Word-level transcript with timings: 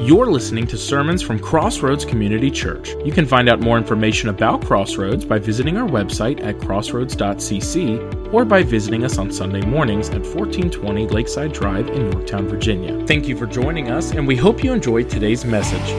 You're 0.00 0.26
listening 0.26 0.66
to 0.66 0.76
sermons 0.76 1.22
from 1.22 1.38
Crossroads 1.38 2.04
Community 2.04 2.50
Church. 2.50 2.90
You 3.02 3.10
can 3.10 3.26
find 3.26 3.48
out 3.48 3.60
more 3.60 3.78
information 3.78 4.28
about 4.28 4.62
Crossroads 4.62 5.24
by 5.24 5.38
visiting 5.38 5.78
our 5.78 5.88
website 5.88 6.44
at 6.44 6.60
crossroads.cc 6.60 8.32
or 8.32 8.44
by 8.44 8.62
visiting 8.62 9.04
us 9.04 9.16
on 9.16 9.32
Sunday 9.32 9.62
mornings 9.62 10.10
at 10.10 10.20
1420 10.20 11.08
Lakeside 11.08 11.54
Drive 11.54 11.88
in 11.88 12.12
Yorktown, 12.12 12.46
Virginia. 12.46 13.04
Thank 13.06 13.26
you 13.26 13.38
for 13.38 13.46
joining 13.46 13.90
us, 13.90 14.12
and 14.12 14.26
we 14.26 14.36
hope 14.36 14.62
you 14.62 14.74
enjoyed 14.74 15.08
today's 15.08 15.46
message. 15.46 15.90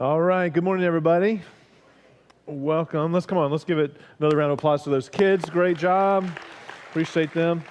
All 0.00 0.20
right. 0.20 0.52
Good 0.52 0.64
morning, 0.64 0.84
everybody. 0.84 1.40
Welcome. 2.46 3.12
Let's 3.12 3.26
come 3.26 3.38
on. 3.38 3.52
Let's 3.52 3.64
give 3.64 3.78
it 3.78 3.96
another 4.18 4.36
round 4.36 4.50
of 4.50 4.58
applause 4.58 4.82
to 4.82 4.90
those 4.90 5.08
kids. 5.08 5.48
Great 5.48 5.78
job. 5.78 6.28
Appreciate 6.90 7.32
them. 7.32 7.62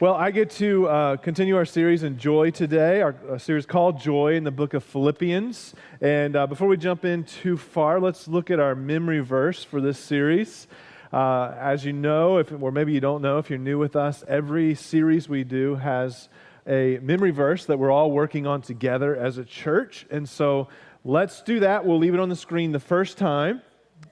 Well, 0.00 0.14
I 0.14 0.30
get 0.30 0.50
to 0.50 0.86
uh, 0.86 1.16
continue 1.16 1.56
our 1.56 1.64
series 1.64 2.04
in 2.04 2.18
Joy 2.18 2.52
today, 2.52 3.00
our, 3.02 3.16
our, 3.30 3.38
series 3.40 3.66
called 3.66 3.98
Joy 3.98 4.34
in 4.34 4.44
the 4.44 4.52
book 4.52 4.72
of 4.74 4.84
Philippians. 4.84 5.74
And 6.00 6.36
uh, 6.36 6.46
before 6.46 6.68
we 6.68 6.76
jump 6.76 7.04
in 7.04 7.24
too 7.24 7.56
far, 7.56 7.98
let's 7.98 8.28
look 8.28 8.48
at 8.48 8.60
our 8.60 8.76
memory 8.76 9.18
verse 9.18 9.64
for 9.64 9.80
this 9.80 9.98
series. 9.98 10.68
Uh, 11.12 11.52
as 11.58 11.84
you 11.84 11.92
know, 11.92 12.38
if, 12.38 12.52
or 12.52 12.70
maybe 12.70 12.92
you 12.92 13.00
don't 13.00 13.22
know 13.22 13.38
if 13.38 13.50
you're 13.50 13.58
new 13.58 13.76
with 13.76 13.96
us, 13.96 14.22
every 14.28 14.76
series 14.76 15.28
we 15.28 15.42
do 15.42 15.74
has 15.74 16.28
a 16.64 17.00
memory 17.02 17.32
verse 17.32 17.64
that 17.64 17.80
we're 17.80 17.90
all 17.90 18.12
working 18.12 18.46
on 18.46 18.62
together 18.62 19.16
as 19.16 19.36
a 19.36 19.44
church. 19.44 20.06
And 20.12 20.28
so 20.28 20.68
let's 21.04 21.42
do 21.42 21.58
that. 21.58 21.84
We'll 21.84 21.98
leave 21.98 22.14
it 22.14 22.20
on 22.20 22.28
the 22.28 22.36
screen 22.36 22.70
the 22.70 22.78
first 22.78 23.18
time, 23.18 23.62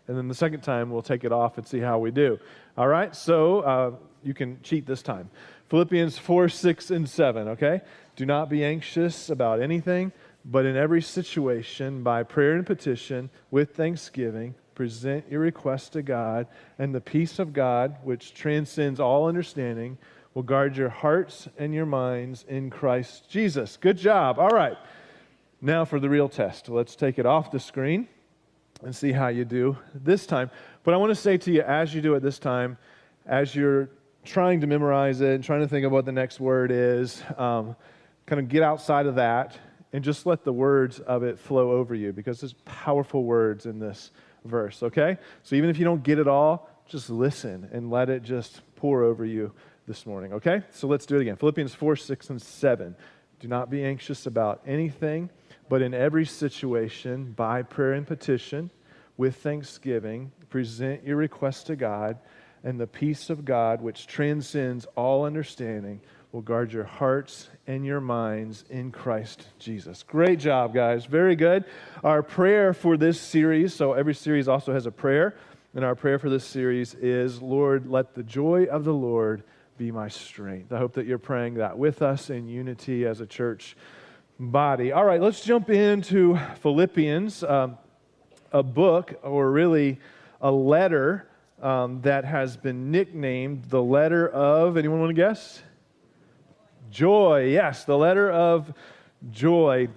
and 0.08 0.18
then 0.18 0.26
the 0.26 0.34
second 0.34 0.62
time 0.62 0.90
we'll 0.90 1.02
take 1.02 1.22
it 1.22 1.30
off 1.30 1.58
and 1.58 1.64
see 1.64 1.78
how 1.78 2.00
we 2.00 2.10
do. 2.10 2.40
All 2.76 2.88
right, 2.88 3.14
so 3.14 3.60
uh, 3.60 3.90
you 4.24 4.34
can 4.34 4.60
cheat 4.62 4.84
this 4.84 5.02
time. 5.02 5.30
Philippians 5.68 6.18
4, 6.18 6.48
6, 6.48 6.90
and 6.90 7.08
7, 7.08 7.48
okay? 7.48 7.80
Do 8.14 8.24
not 8.24 8.48
be 8.48 8.64
anxious 8.64 9.30
about 9.30 9.60
anything, 9.60 10.12
but 10.44 10.64
in 10.64 10.76
every 10.76 11.02
situation, 11.02 12.02
by 12.02 12.22
prayer 12.22 12.52
and 12.52 12.64
petition, 12.64 13.30
with 13.50 13.74
thanksgiving, 13.74 14.54
present 14.74 15.24
your 15.28 15.40
request 15.40 15.94
to 15.94 16.02
God, 16.02 16.46
and 16.78 16.94
the 16.94 17.00
peace 17.00 17.38
of 17.38 17.52
God, 17.52 17.96
which 18.04 18.32
transcends 18.32 19.00
all 19.00 19.26
understanding, 19.26 19.98
will 20.34 20.42
guard 20.42 20.76
your 20.76 20.90
hearts 20.90 21.48
and 21.58 21.74
your 21.74 21.86
minds 21.86 22.44
in 22.46 22.70
Christ 22.70 23.28
Jesus. 23.28 23.76
Good 23.76 23.96
job. 23.96 24.38
All 24.38 24.50
right. 24.50 24.76
Now 25.60 25.84
for 25.84 25.98
the 25.98 26.10
real 26.10 26.28
test. 26.28 26.68
Let's 26.68 26.94
take 26.94 27.18
it 27.18 27.26
off 27.26 27.50
the 27.50 27.58
screen 27.58 28.06
and 28.82 28.94
see 28.94 29.12
how 29.12 29.28
you 29.28 29.44
do 29.44 29.78
this 29.94 30.26
time. 30.26 30.50
But 30.84 30.94
I 30.94 30.98
want 30.98 31.10
to 31.10 31.14
say 31.14 31.38
to 31.38 31.50
you, 31.50 31.62
as 31.62 31.94
you 31.94 32.02
do 32.02 32.14
it 32.14 32.22
this 32.22 32.38
time, 32.38 32.76
as 33.24 33.54
you're 33.54 33.88
trying 34.26 34.60
to 34.60 34.66
memorize 34.66 35.20
it 35.20 35.34
and 35.34 35.44
trying 35.44 35.60
to 35.60 35.68
think 35.68 35.86
of 35.86 35.92
what 35.92 36.04
the 36.04 36.12
next 36.12 36.40
word 36.40 36.70
is, 36.70 37.22
um, 37.38 37.76
kind 38.26 38.40
of 38.40 38.48
get 38.48 38.62
outside 38.62 39.06
of 39.06 39.14
that 39.14 39.58
and 39.92 40.04
just 40.04 40.26
let 40.26 40.44
the 40.44 40.52
words 40.52 40.98
of 41.00 41.22
it 41.22 41.38
flow 41.38 41.70
over 41.70 41.94
you 41.94 42.12
because 42.12 42.40
there's 42.40 42.54
powerful 42.64 43.24
words 43.24 43.66
in 43.66 43.78
this 43.78 44.10
verse, 44.44 44.82
okay? 44.82 45.16
So 45.42 45.56
even 45.56 45.70
if 45.70 45.78
you 45.78 45.84
don't 45.84 46.02
get 46.02 46.18
it 46.18 46.28
all, 46.28 46.68
just 46.86 47.08
listen 47.08 47.68
and 47.72 47.90
let 47.90 48.10
it 48.10 48.22
just 48.22 48.60
pour 48.76 49.02
over 49.02 49.24
you 49.24 49.52
this 49.86 50.04
morning, 50.04 50.32
okay? 50.34 50.62
So 50.70 50.86
let's 50.86 51.06
do 51.06 51.16
it 51.16 51.22
again. 51.22 51.36
Philippians 51.36 51.74
4, 51.74 51.96
6, 51.96 52.30
and 52.30 52.42
7. 52.42 52.96
Do 53.38 53.48
not 53.48 53.70
be 53.70 53.84
anxious 53.84 54.26
about 54.26 54.62
anything, 54.66 55.30
but 55.68 55.82
in 55.82 55.94
every 55.94 56.26
situation, 56.26 57.32
by 57.32 57.62
prayer 57.62 57.92
and 57.92 58.06
petition, 58.06 58.70
with 59.16 59.36
thanksgiving, 59.36 60.32
present 60.50 61.04
your 61.04 61.16
requests 61.16 61.64
to 61.64 61.76
God 61.76 62.18
and 62.66 62.80
the 62.80 62.86
peace 62.86 63.30
of 63.30 63.44
God, 63.44 63.80
which 63.80 64.08
transcends 64.08 64.86
all 64.96 65.24
understanding, 65.24 66.00
will 66.32 66.42
guard 66.42 66.72
your 66.72 66.82
hearts 66.82 67.48
and 67.68 67.86
your 67.86 68.00
minds 68.00 68.64
in 68.68 68.90
Christ 68.90 69.46
Jesus. 69.60 70.02
Great 70.02 70.40
job, 70.40 70.74
guys. 70.74 71.04
Very 71.06 71.36
good. 71.36 71.64
Our 72.02 72.24
prayer 72.24 72.74
for 72.74 72.96
this 72.96 73.20
series, 73.20 73.72
so 73.72 73.92
every 73.92 74.16
series 74.16 74.48
also 74.48 74.72
has 74.72 74.84
a 74.84 74.90
prayer, 74.90 75.36
and 75.76 75.84
our 75.84 75.94
prayer 75.94 76.18
for 76.18 76.28
this 76.28 76.44
series 76.44 76.94
is 76.94 77.40
Lord, 77.40 77.86
let 77.86 78.16
the 78.16 78.24
joy 78.24 78.64
of 78.64 78.82
the 78.82 78.92
Lord 78.92 79.44
be 79.78 79.92
my 79.92 80.08
strength. 80.08 80.72
I 80.72 80.78
hope 80.78 80.94
that 80.94 81.06
you're 81.06 81.18
praying 81.18 81.54
that 81.54 81.78
with 81.78 82.02
us 82.02 82.30
in 82.30 82.48
unity 82.48 83.06
as 83.06 83.20
a 83.20 83.26
church 83.26 83.76
body. 84.40 84.90
All 84.90 85.04
right, 85.04 85.20
let's 85.20 85.44
jump 85.44 85.70
into 85.70 86.36
Philippians, 86.62 87.44
um, 87.44 87.78
a 88.50 88.64
book, 88.64 89.20
or 89.22 89.52
really 89.52 90.00
a 90.40 90.50
letter 90.50 91.28
um, 91.62 92.00
that 92.02 92.24
has 92.24 92.56
been 92.56 92.90
nicknamed 92.90 93.64
the 93.64 93.82
letter 93.82 94.28
of, 94.28 94.76
anyone 94.76 95.00
want 95.00 95.10
to 95.10 95.14
guess? 95.14 95.62
Joy. 96.90 97.46
Yes, 97.46 97.84
the 97.84 97.96
letter 97.96 98.30
of 98.30 98.72
joy. 99.30 99.88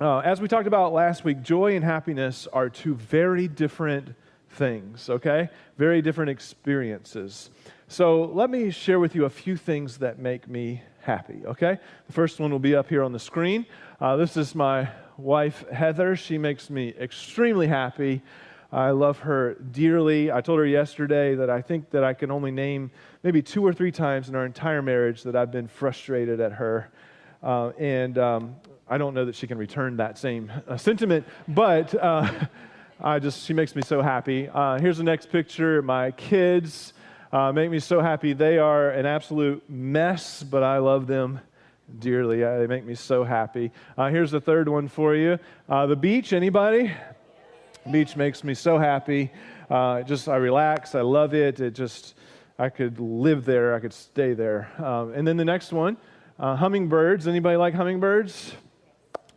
Uh, 0.00 0.18
as 0.18 0.40
we 0.40 0.48
talked 0.48 0.66
about 0.66 0.92
last 0.92 1.24
week, 1.24 1.42
joy 1.42 1.74
and 1.74 1.84
happiness 1.84 2.46
are 2.52 2.68
two 2.68 2.94
very 2.94 3.48
different 3.48 4.14
things, 4.50 5.10
okay? 5.10 5.48
Very 5.76 6.02
different 6.02 6.30
experiences. 6.30 7.50
So 7.88 8.24
let 8.24 8.50
me 8.50 8.70
share 8.70 9.00
with 9.00 9.14
you 9.14 9.24
a 9.24 9.30
few 9.30 9.56
things 9.56 9.98
that 9.98 10.18
make 10.18 10.48
me 10.48 10.82
happy, 11.00 11.42
okay? 11.46 11.78
The 12.06 12.12
first 12.12 12.40
one 12.40 12.50
will 12.50 12.58
be 12.58 12.74
up 12.74 12.88
here 12.88 13.02
on 13.02 13.12
the 13.12 13.18
screen. 13.18 13.66
Uh, 14.00 14.16
this 14.16 14.36
is 14.36 14.54
my 14.54 14.88
wife, 15.16 15.68
Heather. 15.68 16.16
She 16.16 16.38
makes 16.38 16.70
me 16.70 16.94
extremely 16.98 17.66
happy 17.66 18.22
I 18.72 18.90
love 18.90 19.18
her 19.20 19.54
dearly. 19.54 20.30
I 20.30 20.40
told 20.40 20.60
her 20.60 20.66
yesterday 20.66 21.34
that 21.34 21.50
I 21.50 21.60
think 21.60 21.90
that 21.90 22.04
I 22.04 22.14
can 22.14 22.30
only 22.30 22.52
name 22.52 22.92
maybe 23.24 23.42
two 23.42 23.66
or 23.66 23.72
three 23.72 23.90
times 23.90 24.28
in 24.28 24.36
our 24.36 24.46
entire 24.46 24.80
marriage 24.80 25.24
that 25.24 25.34
I've 25.34 25.50
been 25.50 25.66
frustrated 25.66 26.40
at 26.40 26.52
her. 26.52 26.88
Uh, 27.42 27.70
and 27.78 28.16
um, 28.16 28.56
I 28.88 28.96
don't 28.96 29.12
know 29.12 29.24
that 29.24 29.34
she 29.34 29.48
can 29.48 29.58
return 29.58 29.96
that 29.96 30.18
same 30.18 30.52
uh, 30.68 30.76
sentiment, 30.76 31.26
but 31.48 31.94
uh, 31.94 32.30
I 33.00 33.18
just, 33.18 33.44
she 33.44 33.54
makes 33.54 33.74
me 33.74 33.82
so 33.82 34.02
happy. 34.02 34.48
Uh, 34.48 34.78
here's 34.78 34.98
the 34.98 35.04
next 35.04 35.30
picture. 35.30 35.82
My 35.82 36.12
kids 36.12 36.92
uh, 37.32 37.50
make 37.50 37.72
me 37.72 37.80
so 37.80 38.00
happy. 38.00 38.34
They 38.34 38.58
are 38.58 38.90
an 38.90 39.04
absolute 39.04 39.68
mess, 39.68 40.44
but 40.44 40.62
I 40.62 40.78
love 40.78 41.08
them 41.08 41.40
dearly. 41.98 42.38
they 42.40 42.68
make 42.68 42.84
me 42.84 42.94
so 42.94 43.24
happy. 43.24 43.72
Uh, 43.98 44.10
here's 44.10 44.30
the 44.30 44.40
third 44.40 44.68
one 44.68 44.86
for 44.86 45.16
you. 45.16 45.40
the 45.68 45.96
beach, 45.96 46.32
anybody? 46.32 46.92
Beach 47.88 48.16
makes 48.16 48.44
me 48.44 48.54
so 48.54 48.78
happy. 48.78 49.30
Uh, 49.70 50.02
just 50.02 50.28
I 50.28 50.36
relax. 50.36 50.94
I 50.94 51.00
love 51.00 51.34
it. 51.34 51.60
It 51.60 51.74
just 51.74 52.14
I 52.58 52.68
could 52.68 53.00
live 53.00 53.44
there. 53.44 53.74
I 53.74 53.80
could 53.80 53.92
stay 53.92 54.34
there. 54.34 54.70
Um, 54.78 55.14
and 55.14 55.26
then 55.26 55.36
the 55.36 55.44
next 55.44 55.72
one, 55.72 55.96
uh, 56.38 56.56
hummingbirds. 56.56 57.26
Anybody 57.26 57.56
like 57.56 57.74
hummingbirds? 57.74 58.52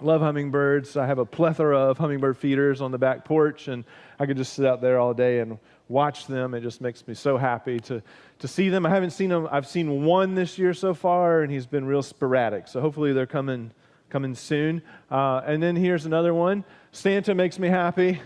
Love 0.01 0.21
hummingbirds. 0.21 0.97
I 0.97 1.05
have 1.05 1.19
a 1.19 1.25
plethora 1.25 1.79
of 1.79 1.97
hummingbird 1.97 2.37
feeders 2.37 2.81
on 2.81 2.91
the 2.91 2.97
back 2.97 3.23
porch, 3.23 3.69
and 3.69 3.85
I 4.19 4.25
could 4.25 4.35
just 4.35 4.53
sit 4.53 4.65
out 4.65 4.81
there 4.81 4.99
all 4.99 5.13
day 5.13 5.39
and 5.39 5.57
watch 5.87 6.27
them. 6.27 6.53
It 6.53 6.61
just 6.61 6.81
makes 6.81 7.07
me 7.07 7.13
so 7.13 7.37
happy 7.37 7.79
to, 7.81 8.03
to 8.39 8.47
see 8.47 8.67
them. 8.67 8.85
I 8.85 8.89
haven't 8.89 9.11
seen 9.11 9.29
them. 9.29 9.47
I've 9.49 9.67
seen 9.67 10.03
one 10.03 10.35
this 10.35 10.57
year 10.57 10.73
so 10.73 10.93
far, 10.93 11.43
and 11.43 11.51
he's 11.51 11.65
been 11.65 11.85
real 11.85 12.03
sporadic. 12.03 12.67
So 12.67 12.81
hopefully 12.81 13.13
they're 13.13 13.25
coming 13.25 13.71
coming 14.09 14.35
soon. 14.35 14.83
Uh, 15.09 15.41
and 15.45 15.63
then 15.63 15.75
here's 15.75 16.05
another 16.05 16.35
one. 16.35 16.63
Santa 16.91 17.33
makes 17.33 17.57
me 17.57 17.67
happy. 17.67 18.21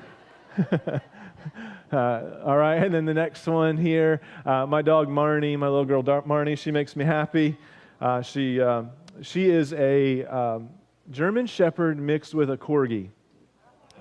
uh, 1.91 2.21
all 2.45 2.57
right, 2.57 2.75
and 2.75 2.93
then 2.93 3.05
the 3.05 3.13
next 3.13 3.45
one 3.47 3.77
here, 3.77 4.21
uh, 4.45 4.65
my 4.65 4.81
dog 4.81 5.07
Marnie, 5.07 5.57
my 5.57 5.67
little 5.67 5.85
girl 5.85 6.03
Marnie, 6.03 6.57
she 6.57 6.71
makes 6.71 6.95
me 6.95 7.05
happy. 7.05 7.57
Uh, 8.01 8.21
she, 8.21 8.59
um, 8.59 8.91
she 9.21 9.49
is 9.49 9.73
a 9.73 10.23
um, 10.25 10.69
German 11.11 11.45
Shepherd 11.45 11.99
mixed 11.99 12.33
with 12.33 12.49
a 12.49 12.57
Corgi. 12.57 13.09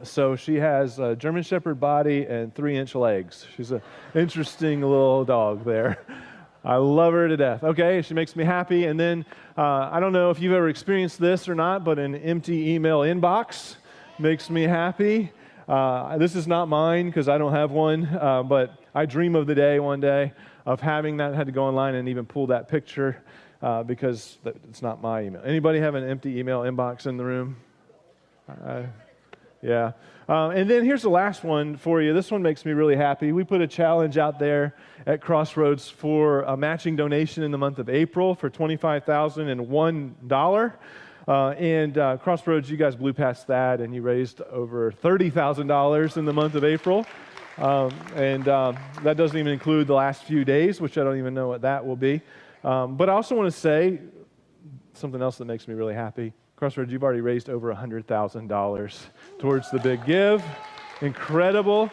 So 0.03 0.37
she 0.37 0.57
has 0.57 0.99
a 0.99 1.17
German 1.17 1.43
Shepherd 1.43 1.81
body 1.81 2.27
and 2.27 2.55
three 2.55 2.77
inch 2.77 2.95
legs. 2.95 3.47
She's 3.57 3.71
an 3.73 3.81
interesting 4.15 4.83
little 4.83 5.25
dog 5.25 5.65
there. 5.65 5.99
I 6.65 6.77
love 6.77 7.13
her 7.13 7.29
to 7.29 7.37
death. 7.37 7.63
Okay, 7.63 8.03
she 8.03 8.13
makes 8.13 8.35
me 8.35 8.45
happy. 8.45 8.87
And 8.87 8.99
then 8.99 9.25
uh, 9.57 9.89
I 9.91 10.01
don't 10.01 10.13
know 10.13 10.31
if 10.31 10.41
you've 10.41 10.53
ever 10.53 10.69
experienced 10.69 11.21
this 11.21 11.49
or 11.49 11.55
not, 11.55 11.85
but 11.85 11.99
an 11.99 12.17
empty 12.17 12.73
email 12.73 13.01
inbox 13.01 13.77
makes 14.19 14.51
me 14.51 14.65
happy. 14.65 15.33
Uh, 15.69 16.17
this 16.17 16.37
is 16.37 16.47
not 16.47 16.69
mine 16.69 17.07
because 17.07 17.29
I 17.29 17.39
don't 17.39 17.53
have 17.53 17.73
one, 17.73 18.07
uh, 18.07 18.45
but 18.45 18.79
I 18.95 19.07
dream 19.07 19.35
of 19.35 19.49
the 19.49 19.55
day 19.55 19.81
one 19.81 20.01
day 20.01 20.33
of 20.65 20.81
having 20.81 21.17
that. 21.17 21.33
I 21.33 21.37
had 21.37 21.47
to 21.47 21.53
go 21.53 21.65
online 21.65 21.97
and 21.97 22.09
even 22.09 22.25
pull 22.25 22.47
that 22.49 22.69
picture 22.69 23.21
uh, 23.63 23.83
because 23.83 24.39
it's 24.45 24.81
not 24.81 25.03
my 25.03 25.23
email. 25.23 25.43
Anybody 25.45 25.81
have 25.81 25.97
an 25.97 26.09
empty 26.09 26.39
email 26.39 26.61
inbox 26.61 27.07
in 27.07 27.17
the 27.17 27.25
room? 27.25 27.57
Uh, 28.49 28.83
yeah. 29.61 29.93
Uh, 30.29 30.51
and 30.51 30.71
then 30.71 30.85
here's 30.85 31.03
the 31.03 31.11
last 31.11 31.43
one 31.43 31.77
for 31.77 32.01
you. 32.01 32.13
This 32.13 32.31
one 32.31 32.43
makes 32.43 32.65
me 32.65 32.73
really 32.73 32.97
happy. 32.97 33.33
We 33.33 33.43
put 33.43 33.61
a 33.61 33.67
challenge 33.67 34.19
out 34.19 34.39
there 34.39 34.77
at 35.05 35.21
Crossroads 35.21 35.89
for 35.89 36.43
a 36.43 36.57
matching 36.57 36.95
donation 36.95 37.43
in 37.43 37.51
the 37.51 37.59
month 37.59 37.81
of 37.81 37.89
April 37.89 38.37
for 38.37 38.51
$25,001. 38.51 40.73
Uh, 41.29 41.51
and 41.51 41.99
uh, 41.99 42.17
Crossroads, 42.19 42.71
you 42.71 42.77
guys 42.77 42.95
blew 42.95 43.13
past 43.13 43.49
that 43.49 43.81
and 43.81 43.95
you 43.95 44.01
raised 44.01 44.41
over 44.43 44.93
$30,000 44.93 46.17
in 46.17 46.25
the 46.25 46.33
month 46.33 46.55
of 46.55 46.63
April. 46.63 47.05
Um, 47.59 47.93
and 48.15 48.47
um, 48.49 48.77
that 49.03 49.17
doesn't 49.17 49.37
even 49.37 49.53
include 49.53 49.87
the 49.87 49.95
last 49.95 50.23
few 50.25 50.45
days, 50.45 50.81
which 50.81 50.99
I 50.99 51.05
don't 51.05 51.19
even 51.19 51.35
know 51.35 51.49
what 51.49 51.63
that 51.63 51.85
will 51.85 51.97
be. 51.97 52.21
Um, 52.63 52.97
but 52.97 53.09
I 53.09 53.13
also 53.15 53.35
want 53.35 53.53
to 53.53 53.59
say 53.59 53.99
something 54.95 55.21
else 55.21 55.39
that 55.39 55.47
makes 55.47 55.67
me 55.67 55.75
really 55.75 55.95
happy. 55.95 56.33
Crossroads, 56.55 56.93
you've 56.93 57.03
already 57.03 57.21
raised 57.21 57.51
over 57.51 57.75
$100,000 57.75 59.07
towards 59.39 59.71
the 59.71 59.79
big 59.79 60.05
give. 60.07 60.45
Incredible. 61.01 61.91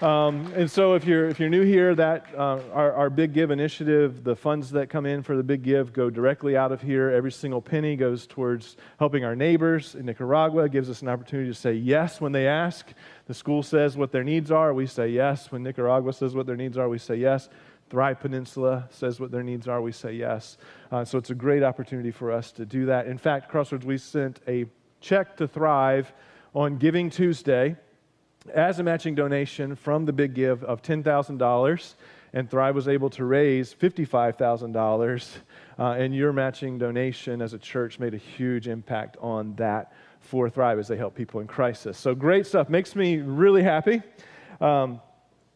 Um, 0.00 0.52
and 0.54 0.70
so, 0.70 0.94
if 0.94 1.04
you're 1.04 1.28
if 1.28 1.40
you're 1.40 1.48
new 1.48 1.64
here, 1.64 1.92
that 1.96 2.26
uh, 2.36 2.60
our, 2.72 2.92
our 2.92 3.10
Big 3.10 3.32
Give 3.32 3.50
initiative, 3.50 4.22
the 4.22 4.36
funds 4.36 4.70
that 4.70 4.88
come 4.88 5.06
in 5.06 5.24
for 5.24 5.36
the 5.36 5.42
Big 5.42 5.62
Give 5.62 5.92
go 5.92 6.08
directly 6.08 6.56
out 6.56 6.70
of 6.70 6.80
here. 6.80 7.10
Every 7.10 7.32
single 7.32 7.60
penny 7.60 7.96
goes 7.96 8.24
towards 8.24 8.76
helping 9.00 9.24
our 9.24 9.34
neighbors 9.34 9.96
in 9.96 10.06
Nicaragua. 10.06 10.68
Gives 10.68 10.88
us 10.88 11.02
an 11.02 11.08
opportunity 11.08 11.50
to 11.50 11.54
say 11.54 11.72
yes 11.72 12.20
when 12.20 12.30
they 12.30 12.46
ask. 12.46 12.86
The 13.26 13.34
school 13.34 13.64
says 13.64 13.96
what 13.96 14.12
their 14.12 14.22
needs 14.22 14.52
are, 14.52 14.72
we 14.72 14.86
say 14.86 15.08
yes. 15.08 15.50
When 15.50 15.64
Nicaragua 15.64 16.12
says 16.12 16.32
what 16.32 16.46
their 16.46 16.56
needs 16.56 16.78
are, 16.78 16.88
we 16.88 16.98
say 16.98 17.16
yes. 17.16 17.48
Thrive 17.90 18.20
Peninsula 18.20 18.86
says 18.92 19.18
what 19.18 19.32
their 19.32 19.42
needs 19.42 19.66
are, 19.66 19.82
we 19.82 19.90
say 19.90 20.12
yes. 20.12 20.58
Uh, 20.92 21.04
so 21.04 21.18
it's 21.18 21.30
a 21.30 21.34
great 21.34 21.64
opportunity 21.64 22.12
for 22.12 22.30
us 22.30 22.52
to 22.52 22.64
do 22.64 22.86
that. 22.86 23.08
In 23.08 23.18
fact, 23.18 23.48
Crossroads, 23.48 23.84
we 23.84 23.98
sent 23.98 24.38
a 24.46 24.66
check 25.00 25.36
to 25.38 25.48
Thrive 25.48 26.12
on 26.54 26.76
Giving 26.76 27.10
Tuesday 27.10 27.76
as 28.50 28.78
a 28.78 28.82
matching 28.82 29.14
donation 29.14 29.74
from 29.76 30.04
the 30.04 30.12
big 30.12 30.34
give 30.34 30.64
of 30.64 30.82
$10,000. 30.82 31.94
And 32.34 32.50
Thrive 32.50 32.74
was 32.74 32.88
able 32.88 33.10
to 33.10 33.24
raise 33.24 33.72
$55,000. 33.74 35.28
Uh, 35.78 35.82
and 35.92 36.14
your 36.14 36.32
matching 36.32 36.78
donation 36.78 37.40
as 37.40 37.54
a 37.54 37.58
church 37.58 37.98
made 37.98 38.14
a 38.14 38.18
huge 38.18 38.68
impact 38.68 39.16
on 39.20 39.54
that 39.56 39.92
for 40.20 40.50
Thrive 40.50 40.78
as 40.78 40.88
they 40.88 40.96
help 40.96 41.14
people 41.14 41.40
in 41.40 41.46
crisis. 41.46 41.96
So 41.96 42.14
great 42.14 42.46
stuff. 42.46 42.68
Makes 42.68 42.94
me 42.94 43.18
really 43.18 43.62
happy. 43.62 44.02
Um, 44.60 45.00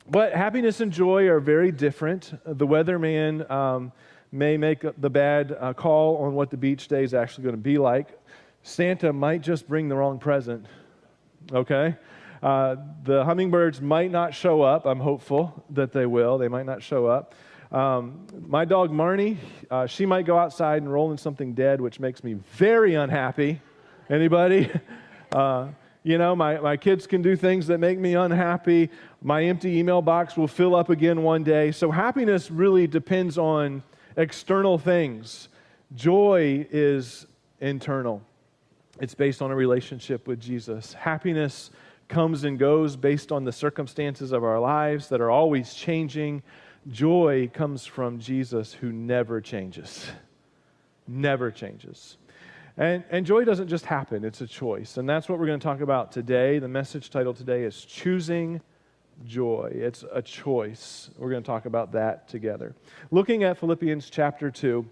but 0.08 0.32
happiness 0.32 0.80
and 0.80 0.92
joy 0.92 1.28
are 1.28 1.40
very 1.40 1.70
different. 1.70 2.32
The 2.44 2.66
weatherman 2.66 3.48
um, 3.50 3.92
may 4.32 4.56
make 4.56 4.84
the 4.98 5.10
bad 5.10 5.56
uh, 5.58 5.74
call 5.74 6.16
on 6.18 6.34
what 6.34 6.50
the 6.50 6.56
beach 6.56 6.88
day 6.88 7.04
is 7.04 7.14
actually 7.14 7.44
going 7.44 7.56
to 7.56 7.62
be 7.62 7.78
like. 7.78 8.18
Santa 8.62 9.12
might 9.12 9.42
just 9.42 9.68
bring 9.68 9.88
the 9.88 9.96
wrong 9.96 10.18
present, 10.18 10.66
okay? 11.52 11.96
Uh, 12.42 12.76
the 13.04 13.24
hummingbirds 13.24 13.80
might 13.80 14.10
not 14.10 14.34
show 14.34 14.62
up. 14.62 14.84
I'm 14.84 14.98
hopeful 14.98 15.64
that 15.70 15.92
they 15.92 16.06
will. 16.06 16.38
They 16.38 16.48
might 16.48 16.66
not 16.66 16.82
show 16.82 17.06
up. 17.06 17.34
Um, 17.70 18.26
my 18.46 18.64
dog 18.64 18.90
Marnie, 18.90 19.38
uh, 19.70 19.86
she 19.86 20.04
might 20.04 20.26
go 20.26 20.36
outside 20.36 20.82
and 20.82 20.92
roll 20.92 21.12
in 21.12 21.18
something 21.18 21.54
dead, 21.54 21.80
which 21.80 22.00
makes 22.00 22.22
me 22.24 22.34
very 22.34 22.94
unhappy. 22.94 23.60
Anybody? 24.10 24.70
Uh, 25.32 25.68
you 26.02 26.18
know, 26.18 26.36
my, 26.36 26.58
my 26.58 26.76
kids 26.76 27.06
can 27.06 27.22
do 27.22 27.36
things 27.36 27.66
that 27.68 27.78
make 27.78 27.98
me 27.98 28.14
unhappy. 28.14 28.90
My 29.22 29.44
empty 29.44 29.78
email 29.78 30.02
box 30.02 30.36
will 30.36 30.46
fill 30.46 30.74
up 30.74 30.90
again 30.90 31.22
one 31.22 31.42
day. 31.42 31.72
So 31.72 31.90
happiness 31.90 32.50
really 32.50 32.86
depends 32.86 33.38
on 33.38 33.82
external 34.18 34.76
things. 34.76 35.48
Joy 35.94 36.66
is 36.70 37.26
internal. 37.62 38.20
It's 39.00 39.14
based 39.14 39.40
on 39.40 39.50
a 39.50 39.56
relationship 39.56 40.26
with 40.26 40.38
Jesus. 40.38 40.92
Happiness 40.92 41.70
comes 42.12 42.44
and 42.44 42.58
goes 42.58 42.94
based 42.94 43.32
on 43.32 43.44
the 43.44 43.52
circumstances 43.52 44.32
of 44.32 44.44
our 44.44 44.60
lives 44.60 45.08
that 45.08 45.22
are 45.22 45.30
always 45.30 45.72
changing. 45.72 46.42
Joy 46.90 47.50
comes 47.54 47.86
from 47.86 48.18
Jesus 48.18 48.74
who 48.74 48.92
never 48.92 49.40
changes. 49.40 50.10
Never 51.08 51.50
changes. 51.50 52.18
And, 52.76 53.02
and 53.10 53.24
joy 53.24 53.44
doesn't 53.44 53.68
just 53.68 53.86
happen, 53.86 54.24
it's 54.24 54.42
a 54.42 54.46
choice. 54.46 54.98
And 54.98 55.08
that's 55.08 55.26
what 55.26 55.38
we're 55.38 55.46
going 55.46 55.58
to 55.58 55.64
talk 55.64 55.80
about 55.80 56.12
today. 56.12 56.58
The 56.58 56.68
message 56.68 57.08
title 57.08 57.32
today 57.32 57.64
is 57.64 57.82
Choosing 57.82 58.60
Joy. 59.24 59.72
It's 59.74 60.04
a 60.12 60.20
choice. 60.20 61.08
We're 61.16 61.30
going 61.30 61.42
to 61.42 61.46
talk 61.46 61.64
about 61.64 61.92
that 61.92 62.28
together. 62.28 62.74
Looking 63.10 63.42
at 63.42 63.56
Philippians 63.56 64.10
chapter 64.10 64.50
2, 64.50 64.86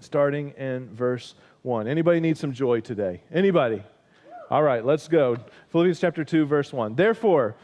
starting 0.00 0.50
in 0.58 0.94
verse 0.94 1.36
1. 1.62 1.88
Anybody 1.88 2.20
need 2.20 2.36
some 2.36 2.52
joy 2.52 2.80
today? 2.80 3.22
Anybody? 3.32 3.82
All 4.54 4.62
right, 4.62 4.84
let's 4.84 5.08
go. 5.08 5.36
Philippians 5.70 5.98
chapter 5.98 6.22
2, 6.22 6.46
verse 6.46 6.72
1. 6.72 6.94
Therefore, 6.94 7.56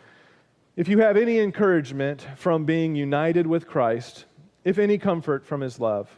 if 0.74 0.88
you 0.88 0.98
have 0.98 1.16
any 1.16 1.38
encouragement 1.38 2.26
from 2.34 2.64
being 2.64 2.96
united 2.96 3.46
with 3.46 3.68
Christ, 3.68 4.24
if 4.64 4.76
any 4.76 4.98
comfort 4.98 5.46
from 5.46 5.60
his 5.60 5.78
love, 5.78 6.10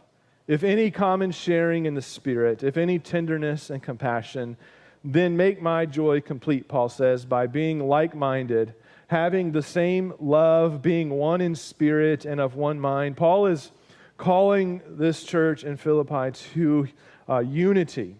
if 0.47 0.63
any 0.63 0.89
common 0.89 1.29
sharing 1.29 1.85
in 1.85 1.93
the 1.93 2.01
Spirit, 2.01 2.63
if 2.63 2.75
any 2.75 2.97
tenderness 2.97 3.69
and 3.69 3.83
compassion, 3.83 4.57
then 5.03 5.37
make 5.37 5.61
my 5.61 5.85
joy 5.85 6.21
complete, 6.21 6.67
Paul 6.67 6.89
says, 6.89 7.23
by 7.23 7.45
being 7.45 7.87
like 7.87 8.15
minded, 8.15 8.73
having 9.05 9.51
the 9.51 9.61
same 9.61 10.15
love, 10.19 10.81
being 10.81 11.11
one 11.11 11.39
in 11.39 11.53
spirit 11.53 12.25
and 12.25 12.41
of 12.41 12.55
one 12.55 12.79
mind. 12.79 13.15
Paul 13.15 13.45
is 13.45 13.71
calling 14.17 14.81
this 14.87 15.23
church 15.23 15.63
in 15.63 15.77
Philippi 15.77 16.31
to 16.55 16.87
uh, 17.29 17.41
unity. 17.41 18.17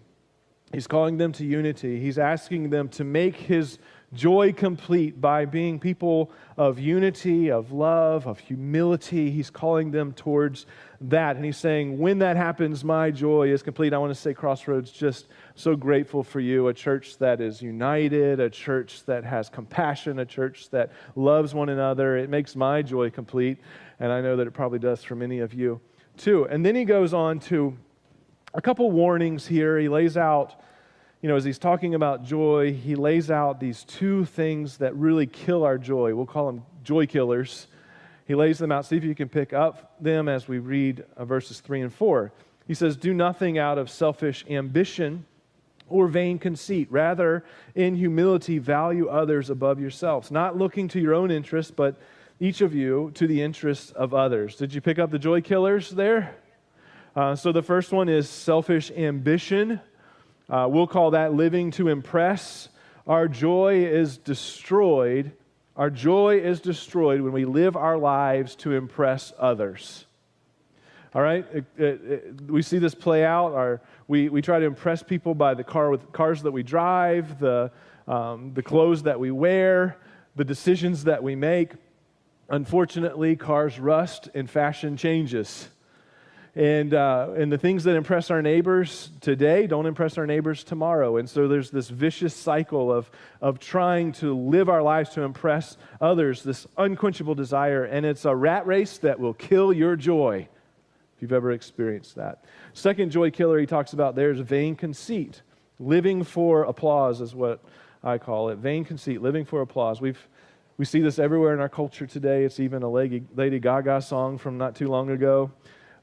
He's 0.74 0.88
calling 0.88 1.18
them 1.18 1.32
to 1.34 1.44
unity. 1.44 2.00
He's 2.00 2.18
asking 2.18 2.70
them 2.70 2.88
to 2.90 3.04
make 3.04 3.36
his 3.36 3.78
joy 4.12 4.52
complete 4.52 5.20
by 5.20 5.44
being 5.44 5.78
people 5.78 6.30
of 6.56 6.78
unity, 6.78 7.50
of 7.50 7.72
love, 7.72 8.26
of 8.26 8.38
humility. 8.38 9.30
He's 9.30 9.50
calling 9.50 9.90
them 9.90 10.12
towards 10.12 10.66
that. 11.00 11.36
And 11.36 11.44
he's 11.44 11.56
saying, 11.56 11.98
when 11.98 12.18
that 12.18 12.36
happens, 12.36 12.84
my 12.84 13.10
joy 13.10 13.50
is 13.52 13.62
complete. 13.62 13.92
I 13.92 13.98
want 13.98 14.14
to 14.14 14.20
say, 14.20 14.34
Crossroads, 14.34 14.90
just 14.90 15.28
so 15.54 15.76
grateful 15.76 16.22
for 16.22 16.40
you. 16.40 16.68
A 16.68 16.74
church 16.74 17.18
that 17.18 17.40
is 17.40 17.62
united, 17.62 18.40
a 18.40 18.50
church 18.50 19.04
that 19.04 19.24
has 19.24 19.48
compassion, 19.48 20.18
a 20.18 20.26
church 20.26 20.70
that 20.70 20.90
loves 21.14 21.54
one 21.54 21.68
another. 21.68 22.16
It 22.16 22.30
makes 22.30 22.56
my 22.56 22.82
joy 22.82 23.10
complete. 23.10 23.58
And 24.00 24.10
I 24.10 24.20
know 24.20 24.36
that 24.36 24.46
it 24.46 24.52
probably 24.52 24.78
does 24.80 25.04
for 25.04 25.14
many 25.14 25.38
of 25.38 25.54
you 25.54 25.80
too. 26.16 26.46
And 26.48 26.64
then 26.64 26.74
he 26.74 26.84
goes 26.84 27.14
on 27.14 27.38
to 27.40 27.76
a 28.54 28.62
couple 28.62 28.90
warnings 28.90 29.46
here. 29.46 29.78
He 29.78 29.88
lays 29.88 30.16
out 30.16 30.60
you 31.24 31.28
know, 31.28 31.36
as 31.36 31.44
he's 31.44 31.58
talking 31.58 31.94
about 31.94 32.22
joy, 32.22 32.74
he 32.74 32.96
lays 32.96 33.30
out 33.30 33.58
these 33.58 33.84
two 33.84 34.26
things 34.26 34.76
that 34.76 34.94
really 34.94 35.26
kill 35.26 35.64
our 35.64 35.78
joy. 35.78 36.14
We'll 36.14 36.26
call 36.26 36.44
them 36.44 36.66
joy 36.82 37.06
killers. 37.06 37.66
He 38.26 38.34
lays 38.34 38.58
them 38.58 38.70
out. 38.70 38.84
See 38.84 38.98
if 38.98 39.04
you 39.04 39.14
can 39.14 39.30
pick 39.30 39.54
up 39.54 39.96
them 40.02 40.28
as 40.28 40.48
we 40.48 40.58
read 40.58 41.02
uh, 41.16 41.24
verses 41.24 41.60
3 41.60 41.80
and 41.80 41.90
4. 41.90 42.30
He 42.66 42.74
says, 42.74 42.98
Do 42.98 43.14
nothing 43.14 43.56
out 43.56 43.78
of 43.78 43.88
selfish 43.88 44.44
ambition 44.50 45.24
or 45.88 46.08
vain 46.08 46.38
conceit. 46.38 46.88
Rather, 46.90 47.42
in 47.74 47.96
humility, 47.96 48.58
value 48.58 49.08
others 49.08 49.48
above 49.48 49.80
yourselves, 49.80 50.30
not 50.30 50.58
looking 50.58 50.88
to 50.88 51.00
your 51.00 51.14
own 51.14 51.30
interests, 51.30 51.72
but 51.74 51.96
each 52.38 52.60
of 52.60 52.74
you 52.74 53.10
to 53.14 53.26
the 53.26 53.40
interests 53.40 53.92
of 53.92 54.12
others. 54.12 54.56
Did 54.56 54.74
you 54.74 54.82
pick 54.82 54.98
up 54.98 55.10
the 55.10 55.18
joy 55.18 55.40
killers 55.40 55.88
there? 55.88 56.36
Uh, 57.16 57.36
so 57.36 57.52
the 57.52 57.62
first 57.62 57.92
one 57.92 58.08
is 58.08 58.28
selfish 58.28 58.90
ambition. 58.90 59.80
Uh, 60.50 60.66
we'll 60.68 60.88
call 60.88 61.12
that 61.12 61.32
living 61.32 61.70
to 61.70 61.88
impress. 61.88 62.68
Our 63.06 63.28
joy 63.28 63.84
is 63.84 64.18
destroyed. 64.18 65.30
Our 65.76 65.90
joy 65.90 66.40
is 66.40 66.60
destroyed 66.60 67.20
when 67.20 67.32
we 67.32 67.44
live 67.44 67.76
our 67.76 67.96
lives 67.96 68.56
to 68.56 68.72
impress 68.72 69.32
others. 69.38 70.06
All 71.14 71.22
right? 71.22 71.46
It, 71.52 71.64
it, 71.76 71.84
it, 71.84 72.50
we 72.50 72.62
see 72.62 72.78
this 72.78 72.96
play 72.96 73.24
out. 73.24 73.52
Our, 73.52 73.80
we, 74.08 74.28
we 74.28 74.42
try 74.42 74.58
to 74.58 74.66
impress 74.66 75.04
people 75.04 75.36
by 75.36 75.54
the 75.54 75.62
car 75.62 75.90
with 75.90 76.10
cars 76.10 76.42
that 76.42 76.50
we 76.50 76.64
drive, 76.64 77.38
the, 77.38 77.70
um, 78.08 78.52
the 78.54 78.62
clothes 78.62 79.04
that 79.04 79.20
we 79.20 79.30
wear, 79.30 79.98
the 80.34 80.44
decisions 80.44 81.04
that 81.04 81.22
we 81.22 81.36
make. 81.36 81.74
Unfortunately, 82.48 83.36
cars 83.36 83.78
rust 83.78 84.30
and 84.34 84.50
fashion 84.50 84.96
changes. 84.96 85.68
And, 86.56 86.94
uh, 86.94 87.30
and 87.36 87.50
the 87.50 87.58
things 87.58 87.82
that 87.82 87.96
impress 87.96 88.30
our 88.30 88.40
neighbors 88.40 89.10
today 89.20 89.66
don't 89.66 89.86
impress 89.86 90.16
our 90.18 90.26
neighbors 90.26 90.62
tomorrow. 90.62 91.16
And 91.16 91.28
so 91.28 91.48
there's 91.48 91.70
this 91.70 91.88
vicious 91.88 92.32
cycle 92.32 92.92
of, 92.92 93.10
of 93.40 93.58
trying 93.58 94.12
to 94.12 94.36
live 94.36 94.68
our 94.68 94.82
lives 94.82 95.10
to 95.10 95.22
impress 95.22 95.76
others, 96.00 96.44
this 96.44 96.68
unquenchable 96.76 97.34
desire. 97.34 97.84
And 97.84 98.06
it's 98.06 98.24
a 98.24 98.36
rat 98.36 98.68
race 98.68 98.98
that 98.98 99.18
will 99.18 99.34
kill 99.34 99.72
your 99.72 99.96
joy, 99.96 100.46
if 101.16 101.22
you've 101.22 101.32
ever 101.32 101.50
experienced 101.50 102.14
that. 102.14 102.44
Second 102.72 103.10
joy 103.10 103.32
killer 103.32 103.58
he 103.58 103.66
talks 103.66 103.92
about 103.92 104.14
there 104.14 104.30
is 104.30 104.38
vain 104.38 104.76
conceit. 104.76 105.42
Living 105.80 106.22
for 106.22 106.62
applause 106.62 107.20
is 107.20 107.34
what 107.34 107.64
I 108.04 108.18
call 108.18 108.50
it. 108.50 108.58
Vain 108.58 108.84
conceit, 108.84 109.20
living 109.20 109.44
for 109.44 109.60
applause. 109.60 110.00
We've, 110.00 110.28
we 110.78 110.84
see 110.84 111.00
this 111.00 111.18
everywhere 111.18 111.52
in 111.52 111.58
our 111.58 111.68
culture 111.68 112.06
today. 112.06 112.44
It's 112.44 112.60
even 112.60 112.84
a 112.84 112.88
Lady, 112.88 113.24
Lady 113.34 113.58
Gaga 113.58 114.02
song 114.02 114.38
from 114.38 114.56
not 114.56 114.76
too 114.76 114.86
long 114.86 115.10
ago. 115.10 115.50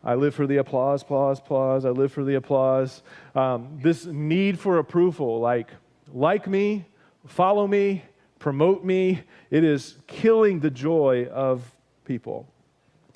I 0.04 0.16
live 0.16 0.34
for 0.34 0.48
the 0.48 0.58
applause, 0.58 1.04
applause, 1.04 1.40
applause. 1.40 1.86
I 1.86 1.90
live 1.90 2.12
for 2.12 2.24
the 2.24 2.36
applause. 2.36 3.04
Um, 3.36 3.80
this 3.82 4.06
need 4.06 4.60
for 4.60 4.80
approval, 4.80 5.40
like, 5.40 5.70
like 6.12 6.48
me, 6.48 6.86
follow 7.28 7.68
me, 7.68 8.04
promote 8.40 8.84
me, 8.84 9.22
it 9.52 9.64
is 9.64 9.98
killing 10.08 10.60
the 10.60 10.72
joy 10.72 11.28
of 11.32 11.64
people. 12.06 12.48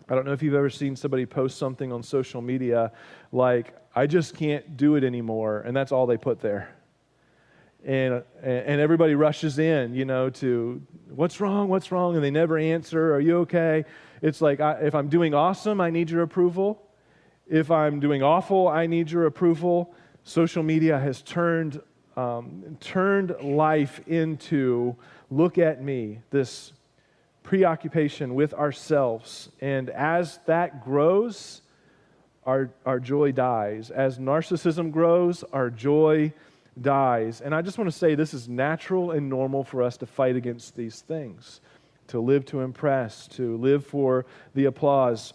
I 0.07 0.13
don't 0.13 0.25
know 0.25 0.33
if 0.33 0.43
you've 0.43 0.53
ever 0.53 0.69
seen 0.69 0.95
somebody 0.95 1.25
post 1.25 1.57
something 1.57 1.91
on 1.91 2.03
social 2.03 2.41
media 2.41 2.91
like, 3.31 3.75
I 3.95 4.05
just 4.05 4.35
can't 4.35 4.77
do 4.77 4.95
it 4.95 5.03
anymore, 5.03 5.61
and 5.61 5.75
that's 5.75 5.91
all 5.91 6.05
they 6.05 6.17
put 6.17 6.39
there. 6.39 6.75
And, 7.83 8.23
and 8.43 8.81
everybody 8.81 9.15
rushes 9.15 9.57
in, 9.57 9.95
you 9.95 10.05
know, 10.05 10.29
to 10.31 10.81
what's 11.09 11.39
wrong, 11.39 11.69
what's 11.69 11.91
wrong, 11.91 12.15
and 12.15 12.23
they 12.23 12.31
never 12.31 12.57
answer, 12.57 13.13
are 13.13 13.19
you 13.19 13.37
okay? 13.39 13.85
It's 14.21 14.41
like, 14.41 14.59
I, 14.59 14.73
if 14.81 14.95
I'm 14.95 15.09
doing 15.09 15.33
awesome, 15.33 15.81
I 15.81 15.89
need 15.89 16.09
your 16.09 16.21
approval. 16.21 16.81
If 17.47 17.69
I'm 17.71 17.99
doing 17.99 18.23
awful, 18.23 18.67
I 18.67 18.87
need 18.87 19.11
your 19.11 19.25
approval. 19.25 19.93
Social 20.23 20.63
media 20.63 20.97
has 20.99 21.21
turned, 21.21 21.81
um, 22.17 22.77
turned 22.79 23.35
life 23.41 24.01
into 24.07 24.95
look 25.29 25.57
at 25.57 25.83
me, 25.83 26.19
this 26.31 26.73
preoccupation 27.43 28.33
with 28.35 28.53
ourselves. 28.53 29.49
And 29.61 29.89
as 29.91 30.39
that 30.45 30.83
grows, 30.83 31.61
our, 32.45 32.71
our 32.85 32.99
joy 32.99 33.31
dies. 33.31 33.91
As 33.91 34.17
narcissism 34.17 34.91
grows, 34.91 35.43
our 35.53 35.69
joy 35.69 36.33
dies. 36.81 37.41
And 37.41 37.55
I 37.55 37.61
just 37.61 37.77
want 37.77 37.89
to 37.89 37.97
say 37.97 38.15
this 38.15 38.33
is 38.33 38.49
natural 38.49 39.11
and 39.11 39.29
normal 39.29 39.63
for 39.63 39.81
us 39.81 39.97
to 39.97 40.05
fight 40.05 40.35
against 40.35 40.75
these 40.75 41.01
things, 41.01 41.61
to 42.07 42.19
live 42.19 42.45
to 42.45 42.61
impress, 42.61 43.27
to 43.29 43.57
live 43.57 43.85
for 43.85 44.25
the 44.53 44.65
applause. 44.65 45.33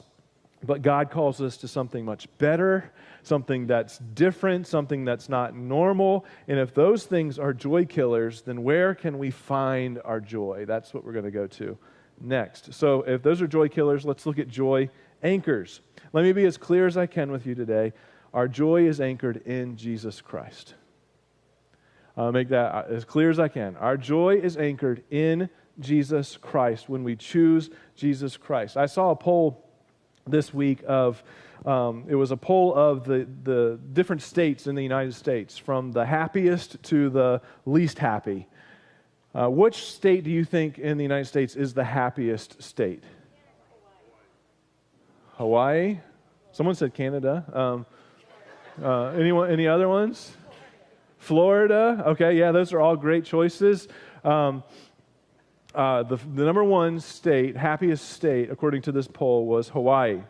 But 0.62 0.82
God 0.82 1.10
calls 1.10 1.40
us 1.40 1.56
to 1.58 1.68
something 1.68 2.04
much 2.04 2.28
better, 2.38 2.92
something 3.22 3.66
that's 3.66 3.98
different, 3.98 4.66
something 4.66 5.04
that's 5.04 5.28
not 5.28 5.54
normal. 5.54 6.26
And 6.48 6.58
if 6.58 6.74
those 6.74 7.06
things 7.06 7.38
are 7.38 7.52
joy 7.52 7.86
killers, 7.86 8.42
then 8.42 8.62
where 8.62 8.94
can 8.94 9.18
we 9.18 9.30
find 9.30 10.00
our 10.04 10.20
joy? 10.20 10.64
That's 10.66 10.92
what 10.92 11.04
we're 11.04 11.12
going 11.12 11.24
to 11.24 11.30
go 11.30 11.46
to 11.46 11.78
next. 12.20 12.74
So 12.74 13.02
if 13.02 13.22
those 13.22 13.40
are 13.40 13.46
joy 13.46 13.68
killers, 13.68 14.04
let's 14.04 14.26
look 14.26 14.38
at 14.38 14.48
joy 14.48 14.90
anchors. 15.22 15.80
Let 16.12 16.24
me 16.24 16.32
be 16.32 16.44
as 16.44 16.56
clear 16.56 16.86
as 16.86 16.96
I 16.96 17.06
can 17.06 17.30
with 17.30 17.46
you 17.46 17.54
today. 17.54 17.92
Our 18.34 18.46
joy 18.46 18.86
is 18.86 19.00
anchored 19.00 19.38
in 19.46 19.76
Jesus 19.76 20.20
Christ. 20.20 20.74
I'll 22.16 22.32
make 22.32 22.48
that 22.48 22.74
uh, 22.74 22.84
as 22.88 23.04
clear 23.04 23.30
as 23.30 23.38
I 23.38 23.48
can. 23.48 23.76
Our 23.76 23.96
joy 23.96 24.36
is 24.36 24.56
anchored 24.56 25.02
in 25.10 25.48
Jesus 25.80 26.36
Christ 26.36 26.88
when 26.88 27.04
we 27.04 27.16
choose 27.16 27.70
Jesus 27.96 28.36
Christ. 28.36 28.76
I 28.76 28.86
saw 28.86 29.10
a 29.10 29.16
poll 29.16 29.64
this 30.26 30.54
week 30.54 30.82
of, 30.86 31.22
um, 31.64 32.04
it 32.08 32.14
was 32.14 32.30
a 32.30 32.36
poll 32.36 32.74
of 32.74 33.04
the, 33.04 33.26
the 33.42 33.78
different 33.92 34.22
states 34.22 34.66
in 34.66 34.74
the 34.74 34.82
United 34.82 35.14
States, 35.14 35.58
from 35.58 35.92
the 35.92 36.04
happiest 36.04 36.82
to 36.84 37.10
the 37.10 37.40
least 37.66 37.98
happy. 37.98 38.46
Uh, 39.34 39.48
which 39.48 39.84
state 39.84 40.24
do 40.24 40.30
you 40.30 40.44
think 40.44 40.78
in 40.78 40.96
the 40.96 41.04
United 41.04 41.26
States 41.26 41.54
is 41.56 41.72
the 41.74 41.84
happiest 41.84 42.60
state? 42.62 43.04
Hawaii. 45.34 45.98
Someone 46.52 46.74
said 46.74 46.94
Canada. 46.94 47.44
Um, 47.52 47.86
uh, 48.82 49.10
anyone? 49.10 49.50
Any 49.50 49.68
other 49.68 49.88
ones? 49.88 50.32
Florida. 51.18 52.02
Okay, 52.08 52.36
yeah, 52.36 52.50
those 52.50 52.72
are 52.72 52.80
all 52.80 52.96
great 52.96 53.24
choices. 53.24 53.88
Um, 54.24 54.64
uh, 55.74 56.02
the, 56.02 56.16
the 56.16 56.44
number 56.44 56.64
one 56.64 57.00
state, 57.00 57.56
happiest 57.56 58.10
state, 58.10 58.50
according 58.50 58.82
to 58.82 58.92
this 58.92 59.06
poll, 59.06 59.46
was 59.46 59.68
Hawaii. 59.68 60.20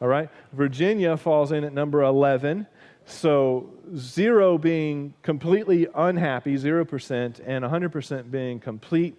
All 0.00 0.08
right? 0.08 0.28
Virginia 0.52 1.16
falls 1.16 1.52
in 1.52 1.62
at 1.64 1.72
number 1.72 2.02
11. 2.02 2.66
So, 3.04 3.70
zero 3.96 4.58
being 4.58 5.14
completely 5.22 5.88
unhappy, 5.94 6.54
0%, 6.54 7.40
and 7.44 7.64
100% 7.64 8.30
being 8.30 8.60
complete, 8.60 9.16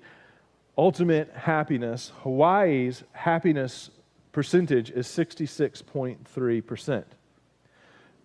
ultimate 0.77 1.29
happiness. 1.33 2.13
Hawaii's 2.21 3.03
happiness 3.11 3.89
percentage 4.31 4.89
is 4.89 5.05
66.3%, 5.07 7.03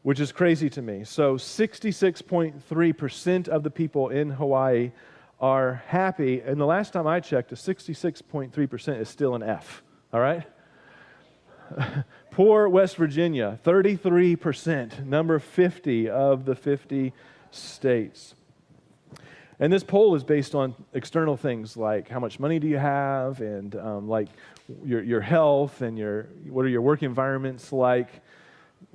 which 0.02 0.20
is 0.20 0.30
crazy 0.32 0.70
to 0.70 0.80
me. 0.80 1.02
So, 1.04 1.34
66.3% 1.34 3.48
of 3.48 3.64
the 3.64 3.70
people 3.70 4.10
in 4.10 4.30
Hawaii 4.30 4.92
are 5.40 5.82
happy. 5.86 6.40
And 6.40 6.60
the 6.60 6.66
last 6.66 6.92
time 6.92 7.06
I 7.06 7.20
checked, 7.20 7.52
a 7.52 7.54
66.3% 7.54 9.00
is 9.00 9.08
still 9.08 9.34
an 9.34 9.42
F. 9.42 9.82
All 10.12 10.20
right? 10.20 10.44
Poor 12.30 12.68
West 12.68 12.96
Virginia, 12.96 13.58
33%, 13.64 15.04
number 15.04 15.38
50 15.38 16.08
of 16.08 16.44
the 16.44 16.54
50 16.54 17.12
states. 17.50 18.34
And 19.60 19.72
this 19.72 19.82
poll 19.82 20.14
is 20.14 20.22
based 20.22 20.54
on 20.54 20.74
external 20.92 21.36
things 21.36 21.76
like 21.76 22.08
how 22.08 22.20
much 22.20 22.38
money 22.38 22.60
do 22.60 22.68
you 22.68 22.78
have, 22.78 23.40
and 23.40 23.74
um, 23.74 24.08
like 24.08 24.28
your, 24.84 25.02
your 25.02 25.20
health, 25.20 25.82
and 25.82 25.98
your, 25.98 26.28
what 26.48 26.64
are 26.64 26.68
your 26.68 26.82
work 26.82 27.02
environments 27.02 27.72
like. 27.72 28.08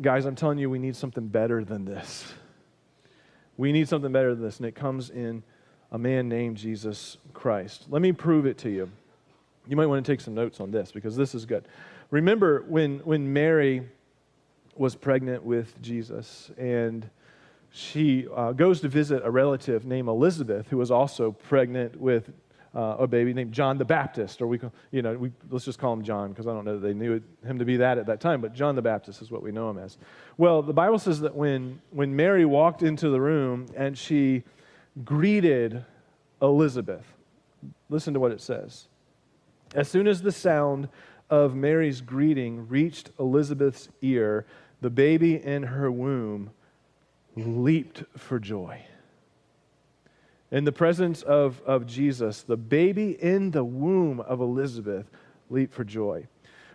Guys, 0.02 0.26
I'm 0.26 0.36
telling 0.36 0.58
you, 0.58 0.70
we 0.70 0.80
need 0.80 0.96
something 0.96 1.28
better 1.28 1.66
than 1.66 1.84
this. 1.84 2.34
We 3.58 3.74
need 3.74 3.90
something 3.90 4.12
better 4.12 4.34
than 4.34 4.44
this, 4.44 4.58
and 4.58 4.66
it 4.66 4.74
comes 4.74 5.10
in 5.10 5.44
a 5.94 5.98
man 6.00 6.28
named 6.28 6.58
Jesus 6.58 7.18
Christ. 7.34 7.86
Let 7.90 8.02
me 8.02 8.12
prove 8.12 8.48
it 8.48 8.58
to 8.60 8.70
you. 8.70 8.92
You 9.68 9.78
might 9.78 9.86
want 9.86 10.04
to 10.04 10.12
take 10.12 10.20
some 10.20 10.34
notes 10.34 10.60
on 10.60 10.72
this 10.72 10.92
because 10.92 11.16
this 11.16 11.36
is 11.36 11.46
good. 11.46 11.68
Remember 12.10 12.64
when, 12.68 13.00
when 13.00 13.32
Mary 13.32 13.88
was 14.76 14.96
pregnant 14.96 15.44
with 15.44 15.80
Jesus 15.82 16.52
and 16.58 17.10
she 17.72 18.28
uh, 18.36 18.52
goes 18.52 18.82
to 18.82 18.88
visit 18.88 19.22
a 19.24 19.30
relative 19.32 19.86
named 19.86 20.08
Elizabeth 20.08 20.68
who 20.68 20.78
was 20.78 20.92
also 20.92 21.32
pregnant 21.32 21.96
with 21.96 22.32
uh, 22.76 22.96
a 23.00 23.08
baby 23.08 23.32
named 23.32 23.52
John 23.52 23.78
the 23.78 23.86
Baptist, 23.86 24.42
or 24.42 24.48
we, 24.48 24.60
you 24.92 25.04
know, 25.04 25.14
we, 25.14 25.32
let's 25.52 25.64
just 25.64 25.78
call 25.78 25.94
him 25.94 26.04
John 26.04 26.30
because 26.30 26.48
I 26.48 26.54
don't 26.54 26.66
know 26.66 26.80
that 26.80 26.88
they 26.88 26.96
knew 26.96 27.22
him 27.46 27.60
to 27.60 27.66
be 27.66 27.78
that 27.78 28.00
at 28.00 28.08
that 28.08 28.20
time, 28.20 28.42
but 28.42 28.54
John 28.54 28.76
the 28.76 28.82
Baptist 28.82 29.22
is 29.22 29.30
what 29.30 29.44
we 29.44 29.52
know 29.52 29.70
him 29.70 29.78
as. 29.78 30.00
Well, 30.38 30.64
the 30.64 30.74
Bible 30.74 30.98
says 30.98 31.20
that 31.20 31.36
when, 31.36 31.82
when 31.92 32.16
Mary 32.16 32.46
walked 32.46 32.82
into 32.82 33.10
the 33.10 33.22
room 33.22 33.68
and 33.76 33.96
she 33.96 34.44
greeted 35.04 35.86
Elizabeth. 36.42 37.06
Listen 37.90 38.14
to 38.14 38.20
what 38.20 38.32
it 38.32 38.42
says. 38.42 38.88
As 39.74 39.88
soon 39.88 40.08
as 40.08 40.22
the 40.22 40.32
sound 40.32 40.90
of 41.30 41.56
Mary's 41.56 42.02
greeting 42.02 42.68
reached 42.68 43.10
Elizabeth's 43.20 43.90
ear, 44.02 44.46
the 44.82 44.90
baby 44.90 45.36
in 45.44 45.64
her 45.64 45.92
womb 45.92 46.52
leaped 47.36 48.04
for 48.18 48.40
joy. 48.40 48.82
In 50.52 50.66
the 50.66 50.72
presence 50.72 51.24
of, 51.24 51.62
of 51.66 51.88
Jesus, 51.88 52.44
the 52.44 52.58
baby 52.58 53.12
in 53.12 53.52
the 53.52 53.64
womb 53.64 54.20
of 54.20 54.40
Elizabeth 54.40 55.10
leaped 55.50 55.74
for 55.74 55.84
joy. 55.84 56.28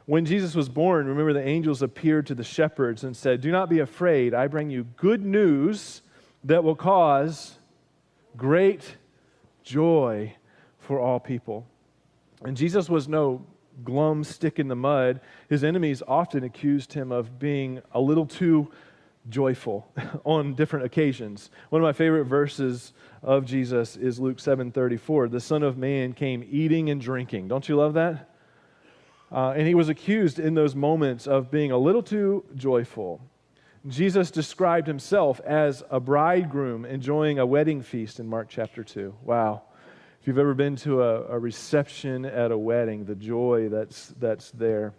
When 0.06 0.24
Jesus 0.24 0.54
was 0.54 0.68
born, 0.68 1.06
remember 1.06 1.32
the 1.32 1.46
angels 1.46 1.82
appeared 1.82 2.26
to 2.26 2.34
the 2.34 2.42
shepherds 2.42 3.04
and 3.04 3.16
said, 3.16 3.40
Do 3.40 3.52
not 3.52 3.68
be 3.68 3.78
afraid. 3.78 4.34
I 4.34 4.48
bring 4.48 4.70
you 4.70 4.84
good 4.96 5.24
news 5.24 6.02
that 6.42 6.64
will 6.64 6.74
cause 6.74 7.57
great 8.38 8.96
joy 9.62 10.34
for 10.78 10.98
all 10.98 11.20
people. 11.20 11.66
And 12.42 12.56
Jesus 12.56 12.88
was 12.88 13.08
no 13.08 13.44
glum 13.84 14.24
stick 14.24 14.58
in 14.58 14.68
the 14.68 14.76
mud. 14.76 15.20
His 15.48 15.62
enemies 15.62 16.02
often 16.06 16.44
accused 16.44 16.94
him 16.94 17.12
of 17.12 17.38
being 17.38 17.82
a 17.92 18.00
little 18.00 18.24
too 18.24 18.70
joyful 19.28 19.86
on 20.24 20.54
different 20.54 20.86
occasions. 20.86 21.50
One 21.68 21.82
of 21.82 21.86
my 21.86 21.92
favorite 21.92 22.24
verses 22.24 22.94
of 23.22 23.44
Jesus 23.44 23.96
is 23.96 24.18
Luke 24.18 24.38
7:34. 24.38 25.30
The 25.30 25.40
Son 25.40 25.62
of 25.62 25.76
Man 25.76 26.12
came 26.12 26.46
eating 26.48 26.88
and 26.90 27.00
drinking. 27.00 27.48
Don't 27.48 27.68
you 27.68 27.76
love 27.76 27.94
that? 27.94 28.30
Uh, 29.30 29.50
and 29.50 29.66
he 29.66 29.74
was 29.74 29.90
accused 29.90 30.38
in 30.38 30.54
those 30.54 30.74
moments 30.74 31.26
of 31.26 31.50
being 31.50 31.70
a 31.70 31.76
little 31.76 32.02
too 32.02 32.44
joyful. 32.54 33.20
Jesus 33.88 34.30
described 34.30 34.86
himself 34.86 35.40
as 35.46 35.82
a 35.90 35.98
bridegroom 35.98 36.84
enjoying 36.84 37.38
a 37.38 37.46
wedding 37.46 37.80
feast 37.80 38.20
in 38.20 38.26
Mark 38.26 38.48
chapter 38.50 38.84
2. 38.84 39.14
Wow. 39.22 39.62
If 40.20 40.26
you've 40.26 40.38
ever 40.38 40.52
been 40.52 40.76
to 40.76 41.02
a, 41.02 41.22
a 41.28 41.38
reception 41.38 42.26
at 42.26 42.50
a 42.50 42.58
wedding, 42.58 43.06
the 43.06 43.14
joy 43.14 43.70
that's, 43.70 44.12
that's 44.18 44.50
there. 44.50 44.92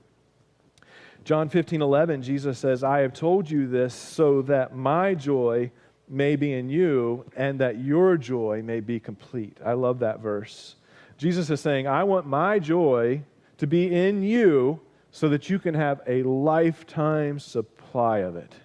John 1.24 1.50
15, 1.50 1.84
11, 1.84 2.24
Jesus 2.24 2.58
says, 2.58 2.84
I 2.84 3.00
have 3.01 3.13
told 3.13 3.48
you 3.51 3.67
this 3.67 3.93
so 3.93 4.41
that 4.43 4.75
my 4.75 5.13
joy 5.13 5.72
may 6.08 6.36
be 6.36 6.53
in 6.53 6.67
you 6.67 7.25
and 7.36 7.60
that 7.60 7.79
your 7.79 8.17
joy 8.17 8.63
may 8.63 8.79
be 8.79 9.00
complete. 9.00 9.60
I 9.63 9.74
love 9.74 10.00
that 10.00 10.19
verse. 10.19 10.77
Jesus 11.17 11.51
is 11.51 11.62
saying, 11.62 11.86
I 11.86 12.05
want 12.05 12.25
my 12.25 12.58
joy 12.58 13.22
to 13.60 13.67
be 13.67 13.93
in 13.93 14.24
you 14.24 14.79
so 15.12 15.29
that 15.29 15.48
you 15.48 15.60
can 15.60 15.75
have 15.75 16.01
a 16.08 16.24
lifetime 16.24 17.38
supply 17.38 18.19
of 18.19 18.36
it. 18.36 18.55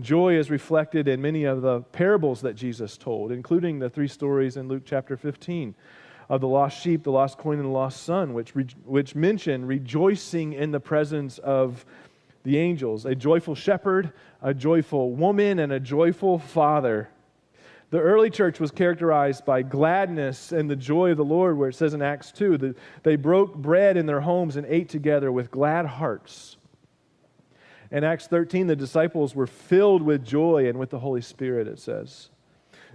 Joy 0.00 0.36
is 0.36 0.50
reflected 0.50 1.08
in 1.08 1.22
many 1.22 1.44
of 1.44 1.62
the 1.62 1.80
parables 1.80 2.42
that 2.42 2.54
Jesus 2.54 2.96
told, 2.96 3.32
including 3.32 3.78
the 3.78 3.88
three 3.88 4.08
stories 4.08 4.56
in 4.56 4.68
Luke 4.68 4.82
chapter 4.84 5.16
15 5.16 5.74
of 6.28 6.40
the 6.40 6.48
lost 6.48 6.82
sheep, 6.82 7.02
the 7.04 7.12
lost 7.12 7.38
coin, 7.38 7.58
and 7.58 7.66
the 7.66 7.72
lost 7.72 8.02
son, 8.02 8.34
which, 8.34 8.54
re- 8.54 8.66
which 8.84 9.14
mention 9.14 9.64
rejoicing 9.64 10.52
in 10.52 10.70
the 10.70 10.80
presence 10.80 11.38
of 11.38 11.86
the 12.42 12.58
angels, 12.58 13.06
a 13.06 13.14
joyful 13.14 13.54
shepherd, 13.54 14.12
a 14.42 14.52
joyful 14.52 15.12
woman, 15.12 15.60
and 15.60 15.72
a 15.72 15.80
joyful 15.80 16.38
father. 16.38 17.08
The 17.90 18.00
early 18.00 18.30
church 18.30 18.58
was 18.58 18.72
characterized 18.72 19.44
by 19.44 19.62
gladness 19.62 20.52
and 20.52 20.68
the 20.68 20.76
joy 20.76 21.12
of 21.12 21.16
the 21.16 21.24
Lord, 21.24 21.56
where 21.56 21.68
it 21.68 21.74
says 21.74 21.94
in 21.94 22.02
Acts 22.02 22.32
2 22.32 22.58
that 22.58 22.76
they 23.04 23.16
broke 23.16 23.54
bread 23.54 23.96
in 23.96 24.06
their 24.06 24.20
homes 24.20 24.56
and 24.56 24.66
ate 24.66 24.88
together 24.88 25.30
with 25.30 25.50
glad 25.50 25.86
hearts. 25.86 26.56
In 27.90 28.04
Acts 28.04 28.26
13, 28.26 28.66
the 28.66 28.76
disciples 28.76 29.34
were 29.34 29.46
filled 29.46 30.02
with 30.02 30.24
joy 30.24 30.68
and 30.68 30.78
with 30.78 30.90
the 30.90 30.98
Holy 30.98 31.20
Spirit, 31.20 31.68
it 31.68 31.78
says. 31.78 32.30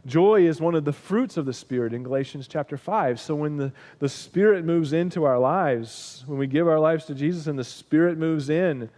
Joy 0.05 0.47
is 0.47 0.59
one 0.59 0.73
of 0.73 0.83
the 0.83 0.93
fruits 0.93 1.37
of 1.37 1.45
the 1.45 1.53
Spirit 1.53 1.93
in 1.93 2.03
Galatians 2.03 2.47
chapter 2.47 2.75
5. 2.75 3.19
So 3.19 3.35
when 3.35 3.57
the, 3.57 3.71
the 3.99 4.09
Spirit 4.09 4.65
moves 4.65 4.93
into 4.93 5.23
our 5.25 5.37
lives, 5.37 6.23
when 6.25 6.39
we 6.39 6.47
give 6.47 6.67
our 6.67 6.79
lives 6.79 7.05
to 7.05 7.13
Jesus 7.13 7.47
and 7.47 7.57
the 7.57 7.63
Spirit 7.63 8.17
moves 8.17 8.49
in, 8.49 8.89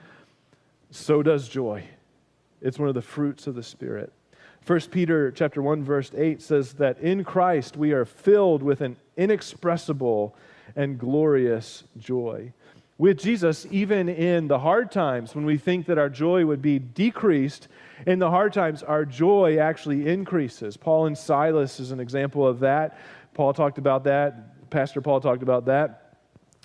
so 0.91 1.21
does 1.21 1.49
joy. 1.49 1.83
It's 2.61 2.79
one 2.79 2.87
of 2.87 2.95
the 2.95 3.01
fruits 3.01 3.47
of 3.47 3.55
the 3.55 3.63
Spirit. 3.63 4.13
1 4.65 4.79
Peter 4.91 5.29
chapter 5.29 5.61
1 5.61 5.83
verse 5.83 6.11
8 6.15 6.41
says 6.41 6.73
that 6.73 6.97
in 6.99 7.25
Christ 7.25 7.75
we 7.75 7.91
are 7.91 8.05
filled 8.05 8.63
with 8.63 8.79
an 8.79 8.95
inexpressible 9.17 10.33
and 10.75 10.97
glorious 10.97 11.83
joy. 11.97 12.53
With 12.97 13.17
Jesus, 13.17 13.65
even 13.71 14.07
in 14.07 14.47
the 14.47 14.59
hard 14.59 14.91
times 14.91 15.33
when 15.33 15.45
we 15.45 15.57
think 15.57 15.87
that 15.87 15.97
our 15.97 16.09
joy 16.09 16.45
would 16.45 16.61
be 16.61 16.77
decreased, 16.77 17.67
in 18.05 18.19
the 18.19 18.29
hard 18.29 18.53
times 18.53 18.83
our 18.83 19.03
joy 19.03 19.57
actually 19.57 20.07
increases. 20.07 20.77
Paul 20.77 21.07
and 21.07 21.17
Silas 21.17 21.79
is 21.79 21.91
an 21.91 21.99
example 21.99 22.47
of 22.47 22.59
that. 22.59 22.97
Paul 23.33 23.53
talked 23.53 23.77
about 23.79 24.03
that. 24.03 24.69
Pastor 24.69 25.01
Paul 25.01 25.21
talked 25.21 25.43
about 25.43 25.65
that 25.65 26.17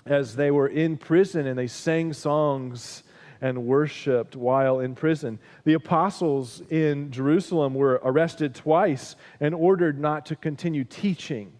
as 0.05 0.35
they 0.35 0.51
were 0.51 0.67
in 0.67 0.97
prison 0.97 1.47
and 1.47 1.57
they 1.57 1.67
sang 1.67 2.13
songs 2.13 3.03
and 3.41 3.65
worshiped 3.65 4.35
while 4.35 4.79
in 4.79 4.95
prison. 4.95 5.39
The 5.63 5.73
apostles 5.73 6.61
in 6.69 7.11
Jerusalem 7.11 7.73
were 7.73 8.01
arrested 8.03 8.53
twice 8.53 9.15
and 9.39 9.55
ordered 9.55 9.99
not 9.99 10.25
to 10.27 10.35
continue 10.35 10.83
teaching, 10.83 11.53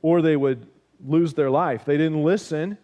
or 0.00 0.22
they 0.22 0.36
would 0.36 0.66
lose 1.06 1.34
their 1.34 1.50
life. 1.50 1.84
They 1.84 1.98
didn't 1.98 2.24
listen, 2.24 2.78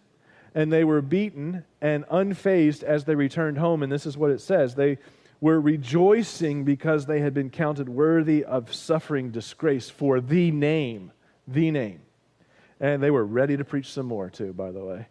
and 0.55 0.71
they 0.71 0.83
were 0.83 1.01
beaten 1.01 1.63
and 1.81 2.05
unfazed 2.07 2.83
as 2.83 3.05
they 3.05 3.15
returned 3.15 3.57
home. 3.57 3.83
And 3.83 3.91
this 3.91 4.05
is 4.05 4.17
what 4.17 4.31
it 4.31 4.41
says 4.41 4.75
they 4.75 4.97
were 5.39 5.59
rejoicing 5.59 6.63
because 6.63 7.05
they 7.05 7.19
had 7.19 7.33
been 7.33 7.49
counted 7.49 7.87
worthy 7.87 8.43
of 8.43 8.73
suffering 8.73 9.31
disgrace 9.31 9.89
for 9.89 10.19
the 10.19 10.51
name, 10.51 11.11
the 11.47 11.71
name. 11.71 12.01
And 12.79 13.01
they 13.01 13.11
were 13.11 13.25
ready 13.25 13.57
to 13.57 13.65
preach 13.65 13.91
some 13.91 14.05
more, 14.05 14.29
too, 14.29 14.53
by 14.53 14.71
the 14.71 14.83
way. 14.83 15.07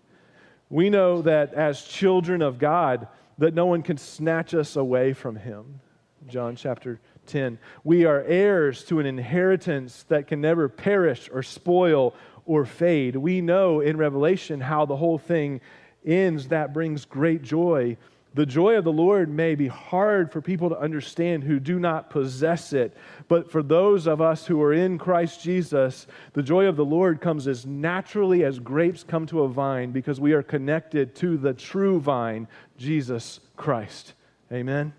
We 0.68 0.90
know 0.90 1.22
that 1.22 1.54
as 1.54 1.82
children 1.82 2.42
of 2.42 2.58
God, 2.58 3.08
that 3.38 3.54
no 3.54 3.66
one 3.66 3.82
can 3.82 3.98
snatch 3.98 4.54
us 4.54 4.76
away 4.76 5.12
from 5.12 5.36
him. 5.36 5.80
John 6.26 6.56
chapter 6.56 7.00
10. 7.26 7.58
We 7.84 8.04
are 8.04 8.22
heirs 8.22 8.84
to 8.84 8.98
an 8.98 9.06
inheritance 9.06 10.04
that 10.08 10.26
can 10.26 10.40
never 10.40 10.68
perish 10.68 11.28
or 11.32 11.42
spoil 11.42 12.14
or 12.46 12.64
fade. 12.64 13.16
We 13.16 13.40
know 13.40 13.80
in 13.80 13.96
Revelation 13.96 14.60
how 14.60 14.86
the 14.86 14.96
whole 14.96 15.18
thing 15.18 15.60
ends. 16.04 16.48
That 16.48 16.72
brings 16.72 17.04
great 17.04 17.42
joy 17.42 17.96
the 18.36 18.44
joy 18.44 18.76
of 18.76 18.84
the 18.84 18.92
Lord 18.92 19.30
may 19.30 19.54
be 19.54 19.66
hard 19.66 20.30
for 20.30 20.42
people 20.42 20.68
to 20.68 20.78
understand 20.78 21.42
who 21.42 21.58
do 21.58 21.78
not 21.78 22.10
possess 22.10 22.74
it, 22.74 22.94
but 23.28 23.50
for 23.50 23.62
those 23.62 24.06
of 24.06 24.20
us 24.20 24.46
who 24.46 24.60
are 24.60 24.74
in 24.74 24.98
Christ 24.98 25.42
Jesus, 25.42 26.06
the 26.34 26.42
joy 26.42 26.66
of 26.66 26.76
the 26.76 26.84
Lord 26.84 27.22
comes 27.22 27.48
as 27.48 27.64
naturally 27.64 28.44
as 28.44 28.58
grapes 28.58 29.02
come 29.02 29.24
to 29.28 29.44
a 29.44 29.48
vine 29.48 29.90
because 29.90 30.20
we 30.20 30.34
are 30.34 30.42
connected 30.42 31.14
to 31.14 31.38
the 31.38 31.54
true 31.54 31.98
vine, 31.98 32.46
Jesus 32.76 33.40
Christ. 33.56 34.12
Amen. 34.52 34.92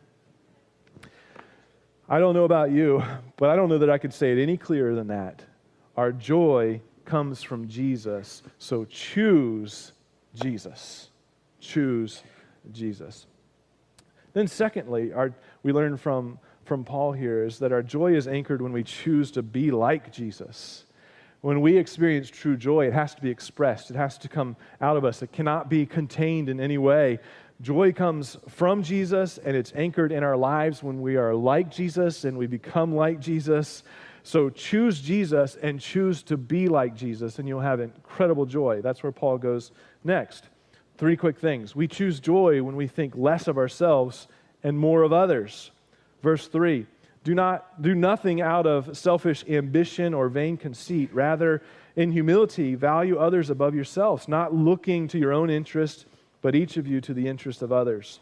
I 2.10 2.18
don't 2.18 2.34
know 2.34 2.46
about 2.46 2.72
you, 2.72 3.04
but 3.38 3.52
I 3.52 3.56
don't 3.56 3.70
know 3.70 3.78
that 3.78 3.90
I 3.92 4.00
could 4.00 4.16
say 4.16 4.32
it 4.32 4.42
any 4.42 4.58
clearer 4.58 4.96
than 4.96 5.10
that. 5.10 5.44
Our 5.96 6.12
joy 6.12 6.82
comes 7.08 7.42
from 7.42 7.68
Jesus, 7.68 8.44
so 8.60 8.86
choose 8.86 9.94
Jesus. 10.36 11.10
Choose 11.60 12.22
Jesus. 12.72 13.26
Then, 14.34 14.48
secondly, 14.48 15.14
our, 15.14 15.34
we 15.64 15.72
learn 15.72 15.98
from, 15.98 16.38
from 16.66 16.84
Paul 16.84 17.14
here 17.14 17.44
is 17.44 17.58
that 17.60 17.72
our 17.72 17.82
joy 17.82 18.16
is 18.16 18.28
anchored 18.28 18.62
when 18.62 18.74
we 18.74 18.84
choose 18.84 19.32
to 19.32 19.42
be 19.42 19.72
like 19.72 20.14
Jesus. 20.14 20.84
When 21.42 21.62
we 21.62 21.78
experience 21.78 22.30
true 22.30 22.58
joy, 22.58 22.88
it 22.88 22.94
has 22.94 23.16
to 23.16 23.22
be 23.22 23.32
expressed, 23.32 23.90
it 23.90 23.96
has 23.96 24.18
to 24.20 24.28
come 24.28 24.56
out 24.82 24.98
of 24.98 25.06
us, 25.06 25.22
it 25.22 25.32
cannot 25.32 25.70
be 25.70 25.86
contained 25.86 26.50
in 26.50 26.60
any 26.60 26.78
way. 26.78 27.20
Joy 27.62 27.92
comes 27.92 28.38
from 28.50 28.84
Jesus 28.84 29.40
and 29.40 29.58
it's 29.58 29.74
anchored 29.76 30.12
in 30.12 30.24
our 30.24 30.38
lives 30.38 30.84
when 30.84 31.02
we 31.02 31.16
are 31.16 31.34
like 31.34 31.72
Jesus 31.72 32.24
and 32.24 32.38
we 32.38 32.46
become 32.46 32.94
like 32.94 33.20
Jesus. 33.20 33.84
So 34.28 34.50
choose 34.50 35.00
Jesus 35.00 35.56
and 35.56 35.80
choose 35.80 36.22
to 36.24 36.36
be 36.36 36.68
like 36.68 36.94
Jesus, 36.94 37.40
and 37.40 37.48
you'll 37.48 37.62
have 37.62 37.80
incredible 37.80 38.46
joy. 38.46 38.82
That's 38.82 39.02
where 39.02 39.14
Paul 39.14 39.38
goes 39.38 39.72
next. 40.04 40.50
Three 40.98 41.16
quick 41.16 41.40
things. 41.40 41.78
We 41.78 41.88
choose 41.88 42.20
joy 42.20 42.62
when 42.62 42.76
we 42.76 42.88
think 42.88 43.14
less 43.16 43.48
of 43.48 43.58
ourselves 43.58 44.28
and 44.64 44.78
more 44.78 45.04
of 45.04 45.14
others. 45.14 45.72
Verse 46.24 46.46
3 46.46 46.86
Do 47.24 47.36
not 47.36 47.82
do 47.82 47.96
nothing 47.96 48.42
out 48.42 48.68
of 48.68 48.98
selfish 48.98 49.46
ambition 49.48 50.14
or 50.14 50.28
vain 50.28 50.58
conceit. 50.58 51.10
Rather, 51.14 51.62
in 51.96 52.12
humility, 52.12 52.76
value 52.76 53.18
others 53.18 53.50
above 53.50 53.76
yourselves, 53.76 54.28
not 54.28 54.54
looking 54.54 55.08
to 55.08 55.18
your 55.18 55.32
own 55.32 55.50
interest, 55.50 56.06
but 56.42 56.54
each 56.54 56.76
of 56.76 56.86
you 56.86 57.00
to 57.00 57.14
the 57.14 57.30
interest 57.30 57.62
of 57.62 57.72
others. 57.72 58.20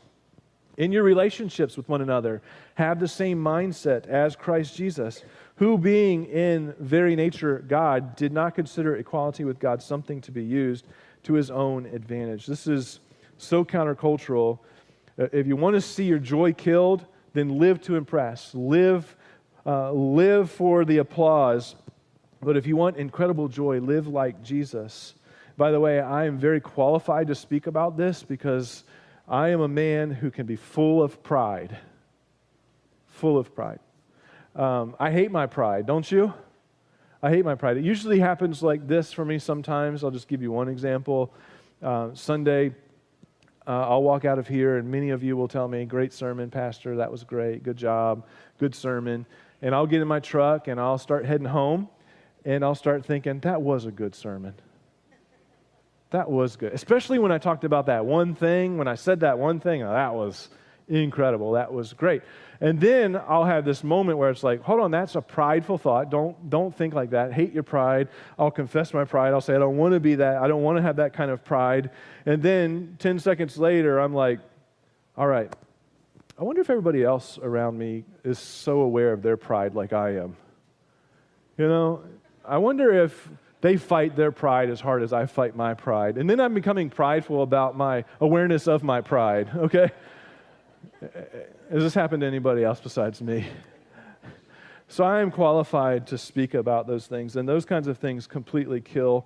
In 0.78 0.92
your 0.92 1.04
relationships 1.04 1.78
with 1.78 1.88
one 1.88 2.02
another, 2.02 2.42
have 2.76 3.00
the 3.00 3.08
same 3.08 3.42
mindset 3.42 4.08
as 4.08 4.36
Christ 4.36 4.76
Jesus, 4.76 5.24
who, 5.58 5.78
being 5.78 6.26
in 6.26 6.74
very 6.80 7.16
nature 7.16 7.64
God, 7.68 8.16
did 8.16 8.34
not 8.34 8.56
consider 8.56 8.98
equality 8.98 9.46
with 9.46 9.60
God 9.60 9.82
something 9.82 10.20
to 10.22 10.32
be 10.32 10.44
used 10.44 10.86
to 11.24 11.34
his 11.34 11.50
own 11.50 11.86
advantage. 11.88 12.46
This 12.46 12.68
is 12.68 13.00
so 13.38 13.64
countercultural. 13.64 14.60
Uh, 15.18 15.28
if 15.32 15.48
you 15.48 15.56
want 15.56 15.76
to 15.76 15.82
see 15.82 16.04
your 16.04 16.20
joy 16.20 16.54
killed, 16.54 17.06
then 17.34 17.58
live 17.58 17.82
to 17.82 17.96
impress. 17.96 18.54
Live, 18.54 19.16
uh, 19.66 19.92
live 19.92 20.52
for 20.52 20.86
the 20.86 20.98
applause. 20.98 21.76
But 22.42 22.58
if 22.58 22.68
you 22.68 22.76
want 22.76 22.98
incredible 22.98 23.48
joy, 23.48 23.80
live 23.80 24.08
like 24.08 24.44
Jesus. 24.44 25.16
By 25.58 25.72
the 25.72 25.80
way, 25.80 26.02
I 26.02 26.26
am 26.26 26.38
very 26.38 26.60
qualified 26.60 27.28
to 27.28 27.36
speak 27.36 27.68
about 27.68 27.96
this 27.96 28.24
because 28.24 28.84
I 29.28 29.50
am 29.50 29.62
a 29.62 29.68
man 29.68 30.12
who 30.12 30.30
can 30.30 30.46
be 30.46 30.58
full 30.58 31.02
of 31.02 31.24
pride. 31.24 31.78
Full 33.08 33.38
of 33.38 33.56
pride. 33.56 33.80
Um, 34.56 34.96
I 35.00 35.12
hate 35.12 35.32
my 35.32 35.48
pride, 35.48 35.86
don't 35.86 36.10
you? 36.10 36.34
I 37.22 37.30
hate 37.30 37.44
my 37.44 37.56
pride. 37.56 37.78
It 37.78 37.84
usually 37.84 38.20
happens 38.20 38.64
like 38.64 38.88
this 38.88 39.12
for 39.12 39.26
me 39.26 39.38
sometimes. 39.38 40.04
I'll 40.04 40.12
just 40.12 40.28
give 40.28 40.42
you 40.42 40.52
one 40.52 40.70
example. 40.70 41.34
Uh, 41.84 42.12
Sunday, 42.14 42.74
uh, 43.68 43.90
I'll 43.90 44.04
walk 44.04 44.24
out 44.24 44.40
of 44.40 44.48
here, 44.48 44.78
and 44.78 44.90
many 44.90 45.10
of 45.10 45.24
you 45.24 45.36
will 45.36 45.50
tell 45.50 45.68
me, 45.68 45.84
Great 45.86 46.14
sermon, 46.14 46.50
Pastor. 46.50 46.98
That 46.98 47.12
was 47.12 47.24
great. 47.24 47.64
Good 47.64 47.78
job. 47.78 48.26
Good 48.58 48.76
sermon. 48.76 49.26
And 49.62 49.76
I'll 49.76 49.88
get 49.88 50.02
in 50.02 50.08
my 50.08 50.20
truck 50.20 50.68
and 50.68 50.80
I'll 50.80 50.98
start 50.98 51.26
heading 51.26 51.48
home, 51.48 51.90
and 52.46 52.64
I'll 52.64 52.76
start 52.76 53.06
thinking, 53.06 53.40
That 53.40 53.62
was 53.62 53.86
a 53.86 53.92
good 53.92 54.16
sermon. 54.16 54.54
That 56.12 56.30
was 56.30 56.56
good. 56.56 56.72
Especially 56.72 57.20
when 57.20 57.34
I 57.34 57.40
talked 57.40 57.66
about 57.66 57.88
that 57.88 58.06
one 58.06 58.36
thing, 58.36 58.78
when 58.78 58.88
I 58.88 58.96
said 58.96 59.20
that 59.22 59.38
one 59.38 59.60
thing, 59.60 59.84
oh, 59.84 59.92
that 59.92 60.14
was 60.14 60.48
incredible. 60.88 61.54
That 61.54 61.74
was 61.74 61.92
great. 61.94 62.22
And 62.62 62.80
then 62.80 63.16
I'll 63.28 63.46
have 63.46 63.66
this 63.66 63.84
moment 63.84 64.18
where 64.18 64.30
it's 64.30 64.44
like, 64.44 64.62
hold 64.62 64.80
on, 64.80 64.92
that's 64.92 65.16
a 65.16 65.22
prideful 65.22 65.78
thought. 65.78 66.10
Don't, 66.10 66.50
don't 66.50 66.76
think 66.76 66.94
like 66.94 67.10
that. 67.12 67.34
Hate 67.34 67.54
your 67.54 67.64
pride. 67.64 68.08
I'll 68.40 68.52
confess 68.52 68.94
my 68.94 69.04
pride. 69.04 69.34
I'll 69.34 69.42
say, 69.42 69.56
I 69.56 69.60
don't 69.60 69.78
want 69.78 69.94
to 69.94 70.00
be 70.00 70.16
that. 70.16 70.38
I 70.38 70.48
don't 70.48 70.64
want 70.64 70.78
to 70.78 70.82
have 70.82 70.96
that 70.98 71.14
kind 71.14 71.32
of 71.32 71.44
pride. 71.44 71.92
And 72.26 72.42
then 72.42 72.96
10 73.00 73.20
seconds 73.20 73.58
later, 73.58 74.00
I'm 74.00 74.14
like, 74.14 74.40
all 75.18 75.28
right, 75.28 75.52
I 76.38 76.44
wonder 76.44 76.62
if 76.62 76.70
everybody 76.70 77.04
else 77.04 77.40
around 77.42 77.78
me 77.78 78.04
is 78.24 78.40
so 78.40 78.82
aware 78.82 79.14
of 79.14 79.22
their 79.22 79.38
pride 79.38 79.74
like 79.74 79.94
I 79.94 80.18
am. 80.18 80.36
You 81.58 81.68
know, 81.68 82.04
I 82.44 82.58
wonder 82.58 83.04
if 83.04 83.30
they 83.62 83.78
fight 83.78 84.16
their 84.16 84.32
pride 84.32 84.70
as 84.70 84.82
hard 84.82 85.02
as 85.02 85.14
I 85.14 85.26
fight 85.26 85.56
my 85.56 85.74
pride. 85.74 86.18
And 86.18 86.30
then 86.30 86.40
I'm 86.40 86.54
becoming 86.54 86.90
prideful 86.90 87.42
about 87.42 87.78
my 87.78 88.04
awareness 88.20 88.68
of 88.68 88.84
my 88.84 89.02
pride, 89.02 89.50
okay? 89.56 89.92
Has 91.02 91.84
this 91.84 91.94
happened 91.94 92.22
to 92.22 92.28
anybody 92.28 92.64
else 92.64 92.80
besides 92.80 93.22
me? 93.22 93.46
So 94.88 95.04
I 95.04 95.22
am 95.22 95.32
qualified 95.32 96.08
to 96.08 96.18
speak 96.18 96.54
about 96.54 96.86
those 96.88 97.08
things, 97.08 97.36
and 97.36 97.50
those 97.50 97.66
kinds 97.66 97.88
of 97.88 97.98
things 97.98 98.28
completely 98.28 98.82
kill 98.82 99.26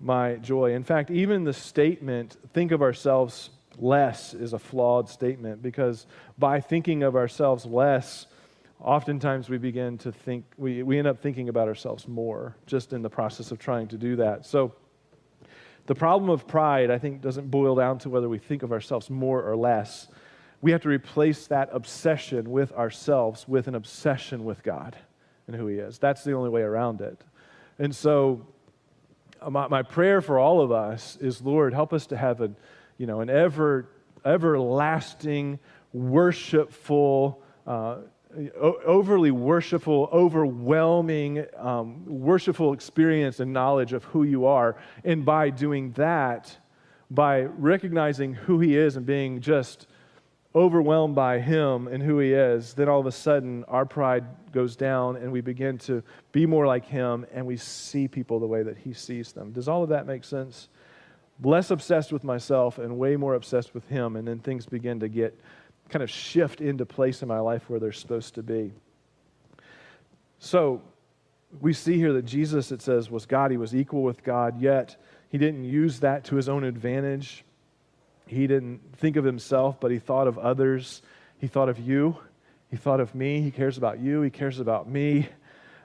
my 0.00 0.34
joy. 0.36 0.74
In 0.74 0.82
fact, 0.82 1.10
even 1.10 1.44
the 1.44 1.52
statement, 1.52 2.36
think 2.52 2.72
of 2.72 2.82
ourselves 2.82 3.50
less, 3.78 4.34
is 4.34 4.52
a 4.52 4.58
flawed 4.58 5.08
statement 5.08 5.62
because 5.62 6.06
by 6.38 6.60
thinking 6.60 7.02
of 7.02 7.14
ourselves 7.14 7.64
less, 7.64 8.26
oftentimes 8.80 9.48
we 9.48 9.58
begin 9.58 9.96
to 9.98 10.12
think, 10.12 10.44
we, 10.58 10.82
we 10.82 10.98
end 10.98 11.06
up 11.06 11.22
thinking 11.22 11.48
about 11.48 11.68
ourselves 11.68 12.08
more 12.08 12.56
just 12.66 12.92
in 12.92 13.02
the 13.02 13.10
process 13.10 13.50
of 13.50 13.58
trying 13.58 13.88
to 13.88 13.96
do 13.96 14.16
that. 14.16 14.44
So 14.44 14.74
the 15.86 15.94
problem 15.94 16.30
of 16.30 16.48
pride, 16.48 16.90
I 16.90 16.98
think, 16.98 17.22
doesn't 17.22 17.50
boil 17.50 17.76
down 17.76 17.98
to 18.00 18.10
whether 18.10 18.28
we 18.28 18.38
think 18.38 18.62
of 18.62 18.72
ourselves 18.72 19.08
more 19.08 19.42
or 19.42 19.56
less 19.56 20.08
we 20.60 20.72
have 20.72 20.82
to 20.82 20.88
replace 20.88 21.46
that 21.48 21.68
obsession 21.72 22.50
with 22.50 22.72
ourselves 22.72 23.46
with 23.46 23.68
an 23.68 23.74
obsession 23.74 24.44
with 24.44 24.62
God 24.62 24.96
and 25.46 25.54
who 25.54 25.66
He 25.66 25.76
is. 25.76 25.98
That's 25.98 26.24
the 26.24 26.32
only 26.32 26.50
way 26.50 26.62
around 26.62 27.00
it. 27.00 27.20
And 27.78 27.94
so, 27.94 28.46
uh, 29.40 29.50
my, 29.50 29.68
my 29.68 29.82
prayer 29.82 30.20
for 30.20 30.38
all 30.38 30.60
of 30.60 30.72
us 30.72 31.18
is, 31.20 31.42
Lord, 31.42 31.74
help 31.74 31.92
us 31.92 32.06
to 32.08 32.16
have 32.16 32.40
a, 32.40 32.50
you 32.98 33.06
know, 33.06 33.20
an 33.20 33.30
ever, 33.30 33.88
everlasting, 34.24 35.58
worshipful, 35.92 37.42
uh, 37.66 37.98
overly 38.62 39.30
worshipful, 39.30 40.08
overwhelming, 40.12 41.46
um, 41.56 42.04
worshipful 42.06 42.72
experience 42.72 43.40
and 43.40 43.52
knowledge 43.52 43.92
of 43.92 44.04
who 44.04 44.24
you 44.24 44.46
are. 44.46 44.76
And 45.04 45.24
by 45.24 45.50
doing 45.50 45.92
that, 45.92 46.56
by 47.10 47.42
recognizing 47.42 48.34
who 48.34 48.60
He 48.60 48.76
is 48.76 48.96
and 48.96 49.06
being 49.06 49.40
just 49.40 49.86
overwhelmed 50.56 51.14
by 51.14 51.38
Him 51.38 51.86
and 51.86 52.02
who 52.02 52.18
He 52.18 52.32
is, 52.32 52.72
then 52.72 52.88
all 52.88 52.98
of 52.98 53.06
a 53.06 53.12
sudden 53.12 53.62
our 53.64 53.84
pride 53.84 54.24
goes 54.52 54.74
down 54.74 55.16
and 55.16 55.30
we 55.30 55.42
begin 55.42 55.76
to 55.76 56.02
be 56.32 56.46
more 56.46 56.66
like 56.66 56.86
Him 56.86 57.26
and 57.32 57.46
we 57.46 57.58
see 57.58 58.08
people 58.08 58.40
the 58.40 58.46
way 58.46 58.62
that 58.62 58.78
He 58.78 58.94
sees 58.94 59.32
them. 59.32 59.52
Does 59.52 59.68
all 59.68 59.82
of 59.82 59.90
that 59.90 60.06
make 60.06 60.24
sense? 60.24 60.68
Less 61.44 61.70
obsessed 61.70 62.10
with 62.10 62.24
myself 62.24 62.78
and 62.78 62.98
way 62.98 63.16
more 63.16 63.34
obsessed 63.34 63.74
with 63.74 63.86
Him, 63.88 64.16
and 64.16 64.26
then 64.26 64.38
things 64.38 64.64
begin 64.64 64.98
to 65.00 65.08
get 65.08 65.38
kind 65.90 66.02
of 66.02 66.08
shift 66.08 66.62
into 66.62 66.86
place 66.86 67.20
in 67.20 67.28
my 67.28 67.38
life 67.38 67.68
where 67.68 67.78
they're 67.78 67.92
supposed 67.92 68.34
to 68.34 68.42
be. 68.42 68.72
So, 70.38 70.80
we 71.60 71.72
see 71.72 71.96
here 71.96 72.12
that 72.14 72.24
Jesus, 72.24 72.72
it 72.72 72.82
says, 72.82 73.10
was 73.10 73.24
God. 73.24 73.50
He 73.50 73.56
was 73.56 73.74
equal 73.74 74.02
with 74.02 74.24
God, 74.24 74.60
yet 74.60 74.96
he 75.28 75.38
didn't 75.38 75.64
use 75.64 76.00
that 76.00 76.24
to 76.24 76.36
his 76.36 76.48
own 76.48 76.64
advantage. 76.64 77.44
He 78.26 78.46
didn't 78.46 78.96
think 78.96 79.16
of 79.16 79.24
himself, 79.24 79.78
but 79.80 79.90
he 79.90 79.98
thought 79.98 80.26
of 80.26 80.38
others. 80.38 81.02
He 81.38 81.46
thought 81.46 81.68
of 81.68 81.78
you. 81.78 82.18
He 82.70 82.76
thought 82.76 83.00
of 83.00 83.14
me. 83.14 83.40
He 83.40 83.50
cares 83.50 83.78
about 83.78 84.00
you. 84.00 84.22
He 84.22 84.30
cares 84.30 84.58
about 84.58 84.88
me. 84.88 85.28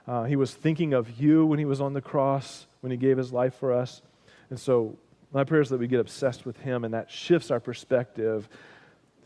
Uh, 0.06 0.24
he 0.24 0.34
was 0.34 0.52
thinking 0.52 0.92
of 0.92 1.20
you 1.20 1.46
when 1.46 1.58
he 1.58 1.64
was 1.64 1.80
on 1.80 1.92
the 1.92 2.00
cross, 2.00 2.66
when 2.80 2.90
he 2.90 2.96
gave 2.96 3.16
his 3.16 3.32
life 3.32 3.54
for 3.54 3.72
us. 3.72 4.02
And 4.50 4.58
so, 4.58 4.98
my 5.32 5.44
prayer 5.44 5.62
is 5.62 5.70
that 5.70 5.78
we 5.78 5.86
get 5.86 6.00
obsessed 6.00 6.44
with 6.44 6.58
him, 6.58 6.84
and 6.84 6.92
that 6.92 7.10
shifts 7.10 7.50
our 7.50 7.60
perspective 7.60 8.48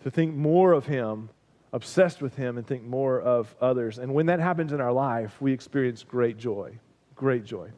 to 0.05 0.11
think 0.11 0.35
more 0.35 0.73
of 0.73 0.87
him, 0.87 1.31
obsessed 1.73 2.21
with 2.23 2.37
him, 2.37 2.59
and 2.59 2.67
think 2.67 2.85
more 2.85 3.21
of 3.21 3.53
others. 3.61 3.99
And 3.99 4.15
when 4.15 4.27
that 4.27 4.39
happens 4.39 4.73
in 4.73 4.81
our 4.81 4.93
life, 4.93 5.41
we 5.41 5.53
experience 5.53 6.05
great 6.05 6.37
joy. 6.37 6.79
Great 7.17 7.45
joy. 7.45 7.71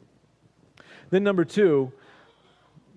Then, 1.09 1.23
number 1.23 1.45
two, 1.45 1.91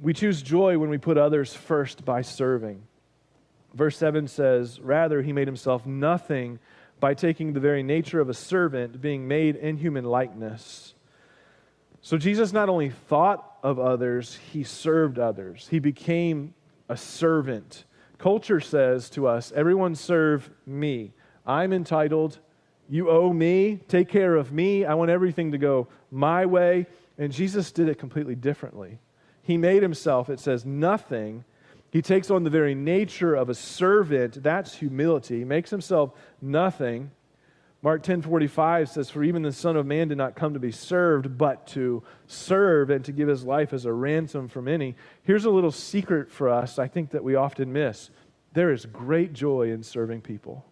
we 0.03 0.13
choose 0.13 0.43
joy 0.43 0.77
when 0.79 0.91
we 0.91 0.99
put 0.99 1.17
others 1.17 1.55
first 1.55 2.05
by 2.05 2.23
serving. 2.23 2.83
Verse 3.73 3.97
7 3.97 4.27
says, 4.27 4.81
Rather, 4.81 5.23
he 5.23 5.33
made 5.33 5.47
himself 5.47 5.87
nothing 5.87 6.59
by 6.99 7.15
taking 7.15 7.53
the 7.53 7.61
very 7.61 7.85
nature 7.85 8.21
of 8.21 8.29
a 8.29 8.35
servant, 8.35 9.01
being 9.01 9.27
made 9.27 9.57
in 9.57 9.77
human 9.77 10.05
likeness. 10.05 10.95
So 12.01 12.19
Jesus 12.19 12.53
not 12.53 12.69
only 12.69 12.91
thought 12.91 13.59
of 13.63 13.79
others, 13.79 14.39
he 14.53 14.65
served 14.65 15.21
others. 15.21 15.69
He 15.71 15.79
became 15.79 16.53
a 16.89 16.97
servant. 16.97 17.85
Culture 18.19 18.61
says 18.61 19.09
to 19.11 19.29
us, 19.29 19.53
Everyone 19.55 19.95
serve 19.95 20.51
me. 20.67 21.13
I'm 21.47 21.73
entitled. 21.73 22.41
You 22.89 23.09
owe 23.09 23.33
me. 23.33 23.81
Take 23.87 24.09
care 24.09 24.35
of 24.35 24.53
me. 24.53 24.85
I 24.85 24.95
want 24.95 25.13
everything 25.13 25.53
to 25.53 25.59
go 25.59 25.87
my 26.11 26.45
way. 26.47 26.87
And 27.19 27.33
Jesus 27.33 27.71
did 27.71 27.89
it 27.89 27.99
completely 27.99 28.35
differently. 28.35 28.99
He 29.43 29.59
made 29.59 29.83
himself, 29.83 30.31
it 30.31 30.41
says, 30.41 30.65
nothing. 30.65 31.45
He 31.91 32.01
takes 32.01 32.31
on 32.31 32.45
the 32.45 32.51
very 32.51 32.75
nature 32.75 33.35
of 33.35 33.51
a 33.51 33.55
servant. 33.55 34.43
That's 34.43 34.77
humility. 34.77 35.41
He 35.41 35.45
makes 35.45 35.71
himself 35.71 36.13
nothing. 36.41 37.11
Mark 37.83 38.05
10:45 38.05 38.89
says 38.89 39.11
for 39.11 39.25
even 39.25 39.43
the 39.43 39.53
son 39.53 39.77
of 39.77 39.85
man 39.85 40.07
did 40.07 40.17
not 40.17 40.37
come 40.37 40.55
to 40.55 40.61
be 40.61 40.71
served 40.71 41.37
but 41.37 41.67
to 41.67 42.05
serve 42.29 42.91
and 42.91 43.05
to 43.05 43.11
give 43.11 43.27
his 43.27 43.45
life 43.45 43.73
as 43.73 43.85
a 43.85 43.93
ransom 43.93 44.47
for 44.47 44.63
many. 44.63 44.95
Here's 45.25 45.45
a 45.45 45.51
little 45.51 45.73
secret 45.73 46.31
for 46.31 46.49
us 46.49 46.79
I 46.79 46.87
think 46.87 47.11
that 47.11 47.25
we 47.25 47.35
often 47.35 47.73
miss. 47.73 48.11
There 48.53 48.71
is 48.71 48.87
great 48.87 49.33
joy 49.33 49.73
in 49.73 49.83
serving 49.83 50.21
people. 50.21 50.65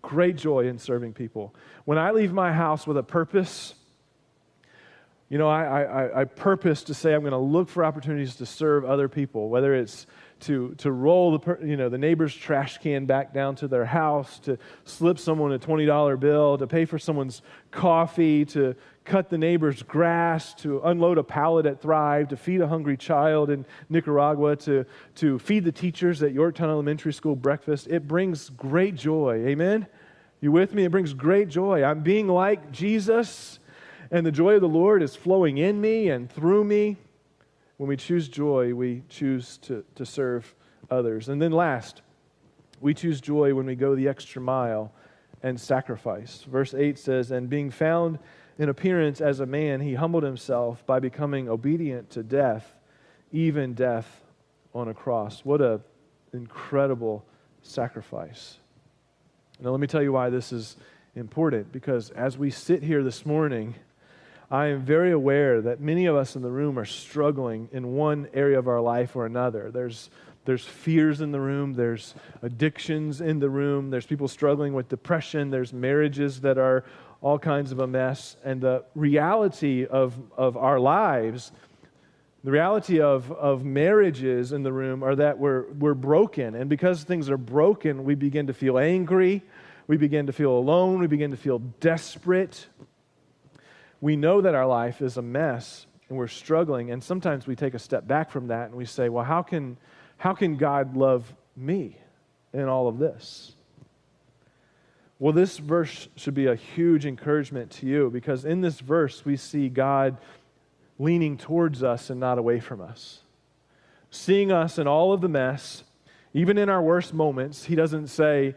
Great 0.00 0.36
joy 0.36 0.66
in 0.66 0.78
serving 0.78 1.12
people. 1.12 1.54
When 1.84 1.98
I 1.98 2.10
leave 2.10 2.32
my 2.32 2.52
house 2.52 2.86
with 2.86 2.96
a 2.96 3.02
purpose, 3.02 3.74
you 5.32 5.38
know, 5.38 5.48
I, 5.48 5.80
I, 5.80 6.20
I 6.20 6.24
purpose 6.24 6.82
to 6.82 6.92
say 6.92 7.14
I'm 7.14 7.22
going 7.22 7.30
to 7.30 7.38
look 7.38 7.70
for 7.70 7.86
opportunities 7.86 8.36
to 8.36 8.44
serve 8.44 8.84
other 8.84 9.08
people, 9.08 9.48
whether 9.48 9.74
it's 9.74 10.06
to, 10.40 10.74
to 10.74 10.92
roll 10.92 11.38
the, 11.38 11.58
you 11.64 11.78
know, 11.78 11.88
the 11.88 11.96
neighbor's 11.96 12.34
trash 12.34 12.76
can 12.76 13.06
back 13.06 13.32
down 13.32 13.56
to 13.56 13.66
their 13.66 13.86
house, 13.86 14.38
to 14.40 14.58
slip 14.84 15.18
someone 15.18 15.50
a 15.54 15.58
$20 15.58 16.20
bill, 16.20 16.58
to 16.58 16.66
pay 16.66 16.84
for 16.84 16.98
someone's 16.98 17.40
coffee, 17.70 18.44
to 18.44 18.76
cut 19.06 19.30
the 19.30 19.38
neighbor's 19.38 19.82
grass, 19.82 20.52
to 20.56 20.82
unload 20.82 21.16
a 21.16 21.24
pallet 21.24 21.64
at 21.64 21.80
Thrive, 21.80 22.28
to 22.28 22.36
feed 22.36 22.60
a 22.60 22.68
hungry 22.68 22.98
child 22.98 23.48
in 23.48 23.64
Nicaragua, 23.88 24.54
to, 24.56 24.84
to 25.14 25.38
feed 25.38 25.64
the 25.64 25.72
teachers 25.72 26.22
at 26.22 26.34
Yorktown 26.34 26.68
Elementary 26.68 27.14
School 27.14 27.36
breakfast. 27.36 27.86
It 27.88 28.06
brings 28.06 28.50
great 28.50 28.96
joy. 28.96 29.46
Amen? 29.46 29.86
You 30.42 30.52
with 30.52 30.74
me? 30.74 30.84
It 30.84 30.90
brings 30.90 31.14
great 31.14 31.48
joy. 31.48 31.82
I'm 31.84 32.02
being 32.02 32.28
like 32.28 32.70
Jesus 32.70 33.60
and 34.12 34.26
the 34.26 34.30
joy 34.30 34.54
of 34.56 34.60
the 34.60 34.68
Lord 34.68 35.02
is 35.02 35.16
flowing 35.16 35.56
in 35.56 35.80
me 35.80 36.10
and 36.10 36.30
through 36.30 36.64
me. 36.64 36.98
When 37.78 37.88
we 37.88 37.96
choose 37.96 38.28
joy, 38.28 38.74
we 38.74 39.02
choose 39.08 39.56
to, 39.62 39.84
to 39.94 40.04
serve 40.04 40.54
others. 40.90 41.30
And 41.30 41.40
then 41.40 41.50
last, 41.50 42.02
we 42.82 42.92
choose 42.92 43.22
joy 43.22 43.54
when 43.54 43.64
we 43.64 43.74
go 43.74 43.94
the 43.94 44.08
extra 44.08 44.42
mile 44.42 44.92
and 45.42 45.58
sacrifice. 45.58 46.42
Verse 46.42 46.74
8 46.74 46.98
says, 46.98 47.30
And 47.30 47.48
being 47.48 47.70
found 47.70 48.18
in 48.58 48.68
appearance 48.68 49.22
as 49.22 49.40
a 49.40 49.46
man, 49.46 49.80
he 49.80 49.94
humbled 49.94 50.24
himself 50.24 50.84
by 50.84 51.00
becoming 51.00 51.48
obedient 51.48 52.10
to 52.10 52.22
death, 52.22 52.76
even 53.32 53.72
death 53.72 54.22
on 54.74 54.88
a 54.88 54.94
cross. 54.94 55.42
What 55.42 55.62
an 55.62 55.80
incredible 56.34 57.24
sacrifice. 57.62 58.58
Now, 59.58 59.70
let 59.70 59.80
me 59.80 59.86
tell 59.86 60.02
you 60.02 60.12
why 60.12 60.28
this 60.28 60.52
is 60.52 60.76
important 61.16 61.72
because 61.72 62.10
as 62.10 62.36
we 62.36 62.50
sit 62.50 62.82
here 62.82 63.02
this 63.02 63.24
morning, 63.24 63.74
I 64.52 64.66
am 64.66 64.82
very 64.82 65.12
aware 65.12 65.62
that 65.62 65.80
many 65.80 66.04
of 66.04 66.14
us 66.14 66.36
in 66.36 66.42
the 66.42 66.50
room 66.50 66.78
are 66.78 66.84
struggling 66.84 67.70
in 67.72 67.94
one 67.94 68.28
area 68.34 68.58
of 68.58 68.68
our 68.68 68.82
life 68.82 69.16
or 69.16 69.24
another. 69.24 69.70
There's, 69.70 70.10
there's 70.44 70.62
fears 70.62 71.22
in 71.22 71.32
the 71.32 71.40
room, 71.40 71.72
there's 71.72 72.14
addictions 72.42 73.22
in 73.22 73.38
the 73.38 73.48
room, 73.48 73.88
there's 73.88 74.04
people 74.04 74.28
struggling 74.28 74.74
with 74.74 74.90
depression, 74.90 75.48
there's 75.48 75.72
marriages 75.72 76.42
that 76.42 76.58
are 76.58 76.84
all 77.22 77.38
kinds 77.38 77.72
of 77.72 77.78
a 77.78 77.86
mess. 77.86 78.36
And 78.44 78.60
the 78.60 78.84
reality 78.94 79.86
of, 79.86 80.18
of 80.36 80.58
our 80.58 80.78
lives, 80.78 81.50
the 82.44 82.50
reality 82.50 83.00
of, 83.00 83.32
of 83.32 83.64
marriages 83.64 84.52
in 84.52 84.64
the 84.64 84.72
room 84.72 85.02
are 85.02 85.16
that 85.16 85.38
we're, 85.38 85.72
we're 85.72 85.94
broken. 85.94 86.56
And 86.56 86.68
because 86.68 87.04
things 87.04 87.30
are 87.30 87.38
broken, 87.38 88.04
we 88.04 88.16
begin 88.16 88.48
to 88.48 88.52
feel 88.52 88.76
angry, 88.78 89.40
we 89.86 89.96
begin 89.96 90.26
to 90.26 90.32
feel 90.34 90.50
alone, 90.50 90.98
we 90.98 91.06
begin 91.06 91.30
to 91.30 91.38
feel 91.38 91.60
desperate 91.80 92.66
we 94.02 94.16
know 94.16 94.40
that 94.40 94.54
our 94.54 94.66
life 94.66 95.00
is 95.00 95.16
a 95.16 95.22
mess 95.22 95.86
and 96.08 96.18
we're 96.18 96.26
struggling, 96.26 96.90
and 96.90 97.02
sometimes 97.02 97.46
we 97.46 97.56
take 97.56 97.72
a 97.72 97.78
step 97.78 98.06
back 98.06 98.30
from 98.30 98.48
that 98.48 98.66
and 98.66 98.74
we 98.74 98.84
say, 98.84 99.08
Well, 99.08 99.24
how 99.24 99.40
can, 99.40 99.78
how 100.18 100.34
can 100.34 100.58
God 100.58 100.94
love 100.94 101.32
me 101.56 101.96
in 102.52 102.68
all 102.68 102.88
of 102.88 102.98
this? 102.98 103.54
Well, 105.18 105.32
this 105.32 105.56
verse 105.56 106.08
should 106.16 106.34
be 106.34 106.46
a 106.46 106.56
huge 106.56 107.06
encouragement 107.06 107.70
to 107.70 107.86
you 107.86 108.10
because 108.10 108.44
in 108.44 108.60
this 108.60 108.80
verse 108.80 109.24
we 109.24 109.36
see 109.36 109.68
God 109.68 110.18
leaning 110.98 111.38
towards 111.38 111.84
us 111.84 112.10
and 112.10 112.18
not 112.18 112.38
away 112.38 112.58
from 112.58 112.80
us. 112.80 113.20
Seeing 114.10 114.50
us 114.50 114.78
in 114.78 114.88
all 114.88 115.12
of 115.12 115.20
the 115.20 115.28
mess, 115.28 115.84
even 116.34 116.58
in 116.58 116.68
our 116.68 116.82
worst 116.82 117.14
moments, 117.14 117.64
He 117.64 117.76
doesn't 117.76 118.08
say, 118.08 118.56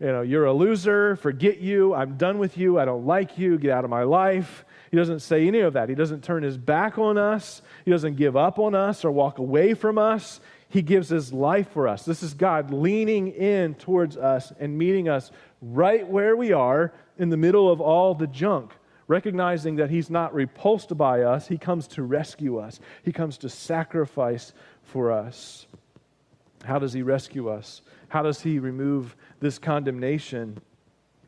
you 0.00 0.06
know, 0.06 0.22
you're 0.22 0.46
a 0.46 0.54
loser, 0.54 1.16
forget 1.16 1.58
you, 1.58 1.94
I'm 1.94 2.16
done 2.16 2.38
with 2.38 2.56
you, 2.56 2.78
I 2.78 2.86
don't 2.86 3.04
like 3.04 3.36
you, 3.36 3.58
get 3.58 3.72
out 3.72 3.84
of 3.84 3.90
my 3.90 4.02
life. 4.02 4.64
He 4.96 4.98
doesn't 4.98 5.20
say 5.20 5.46
any 5.46 5.60
of 5.60 5.74
that. 5.74 5.90
He 5.90 5.94
doesn't 5.94 6.24
turn 6.24 6.42
his 6.42 6.56
back 6.56 6.96
on 6.96 7.18
us. 7.18 7.60
He 7.84 7.90
doesn't 7.90 8.16
give 8.16 8.34
up 8.34 8.58
on 8.58 8.74
us 8.74 9.04
or 9.04 9.10
walk 9.10 9.36
away 9.36 9.74
from 9.74 9.98
us. 9.98 10.40
He 10.70 10.80
gives 10.80 11.10
his 11.10 11.34
life 11.34 11.70
for 11.72 11.86
us. 11.86 12.06
This 12.06 12.22
is 12.22 12.32
God 12.32 12.72
leaning 12.72 13.28
in 13.28 13.74
towards 13.74 14.16
us 14.16 14.54
and 14.58 14.78
meeting 14.78 15.06
us 15.06 15.30
right 15.60 16.08
where 16.08 16.34
we 16.34 16.52
are 16.52 16.94
in 17.18 17.28
the 17.28 17.36
middle 17.36 17.70
of 17.70 17.78
all 17.78 18.14
the 18.14 18.26
junk, 18.26 18.72
recognizing 19.06 19.76
that 19.76 19.90
he's 19.90 20.08
not 20.08 20.32
repulsed 20.32 20.96
by 20.96 21.20
us. 21.20 21.46
He 21.46 21.58
comes 21.58 21.86
to 21.88 22.02
rescue 22.02 22.56
us, 22.56 22.80
he 23.02 23.12
comes 23.12 23.36
to 23.36 23.50
sacrifice 23.50 24.54
for 24.82 25.12
us. 25.12 25.66
How 26.64 26.78
does 26.78 26.94
he 26.94 27.02
rescue 27.02 27.50
us? 27.50 27.82
How 28.08 28.22
does 28.22 28.40
he 28.40 28.58
remove 28.58 29.14
this 29.40 29.58
condemnation? 29.58 30.62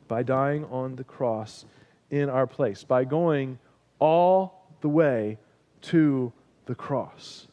By 0.08 0.22
dying 0.22 0.64
on 0.70 0.96
the 0.96 1.04
cross 1.04 1.66
in 2.10 2.28
our 2.28 2.46
place 2.46 2.84
by 2.84 3.04
going 3.04 3.58
all 3.98 4.66
the 4.80 4.88
way 4.88 5.38
to 5.80 6.32
the 6.66 6.74
cross, 6.74 7.48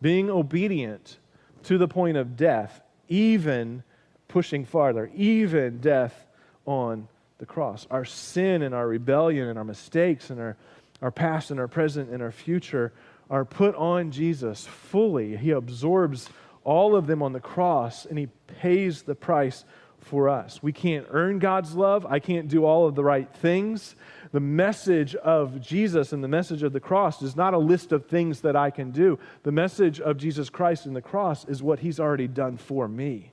being 0.00 0.30
obedient 0.30 1.18
to 1.64 1.78
the 1.78 1.88
point 1.88 2.16
of 2.16 2.36
death, 2.36 2.82
even 3.08 3.82
pushing 4.28 4.64
farther, 4.64 5.10
even 5.14 5.78
death 5.78 6.26
on 6.66 7.08
the 7.38 7.46
cross. 7.46 7.86
Our 7.90 8.04
sin 8.04 8.62
and 8.62 8.74
our 8.74 8.86
rebellion 8.86 9.48
and 9.48 9.58
our 9.58 9.64
mistakes 9.64 10.30
and 10.30 10.40
our, 10.40 10.56
our 11.02 11.10
past 11.10 11.50
and 11.50 11.60
our 11.60 11.68
present 11.68 12.10
and 12.10 12.22
our 12.22 12.32
future 12.32 12.92
are 13.30 13.44
put 13.44 13.74
on 13.74 14.10
Jesus 14.10 14.66
fully. 14.66 15.36
He 15.36 15.50
absorbs 15.50 16.28
all 16.62 16.96
of 16.96 17.06
them 17.06 17.22
on 17.22 17.32
the 17.32 17.40
cross 17.40 18.06
and 18.06 18.18
he 18.18 18.28
pays 18.46 19.02
the 19.02 19.14
price 19.14 19.64
for 20.04 20.28
us. 20.28 20.62
We 20.62 20.72
can't 20.72 21.06
earn 21.10 21.38
God's 21.38 21.74
love. 21.74 22.06
I 22.06 22.18
can't 22.18 22.48
do 22.48 22.64
all 22.64 22.86
of 22.86 22.94
the 22.94 23.04
right 23.04 23.28
things. 23.36 23.96
The 24.32 24.40
message 24.40 25.14
of 25.14 25.60
Jesus 25.60 26.12
and 26.12 26.22
the 26.22 26.28
message 26.28 26.62
of 26.62 26.72
the 26.72 26.80
cross 26.80 27.22
is 27.22 27.36
not 27.36 27.54
a 27.54 27.58
list 27.58 27.92
of 27.92 28.06
things 28.06 28.40
that 28.42 28.56
I 28.56 28.70
can 28.70 28.90
do. 28.90 29.18
The 29.44 29.52
message 29.52 30.00
of 30.00 30.16
Jesus 30.16 30.50
Christ 30.50 30.86
and 30.86 30.94
the 30.94 31.02
cross 31.02 31.44
is 31.46 31.62
what 31.62 31.78
he's 31.78 32.00
already 32.00 32.28
done 32.28 32.56
for 32.56 32.88
me. 32.88 33.32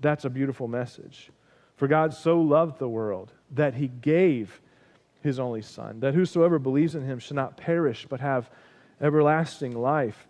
That's 0.00 0.24
a 0.24 0.30
beautiful 0.30 0.68
message. 0.68 1.30
For 1.76 1.86
God 1.86 2.14
so 2.14 2.40
loved 2.40 2.78
the 2.78 2.88
world 2.88 3.32
that 3.52 3.74
he 3.74 3.88
gave 3.88 4.60
his 5.22 5.38
only 5.38 5.62
Son, 5.62 6.00
that 6.00 6.14
whosoever 6.14 6.58
believes 6.58 6.94
in 6.94 7.04
him 7.04 7.18
should 7.18 7.36
not 7.36 7.56
perish 7.56 8.06
but 8.08 8.20
have 8.20 8.48
everlasting 9.00 9.76
life. 9.76 10.26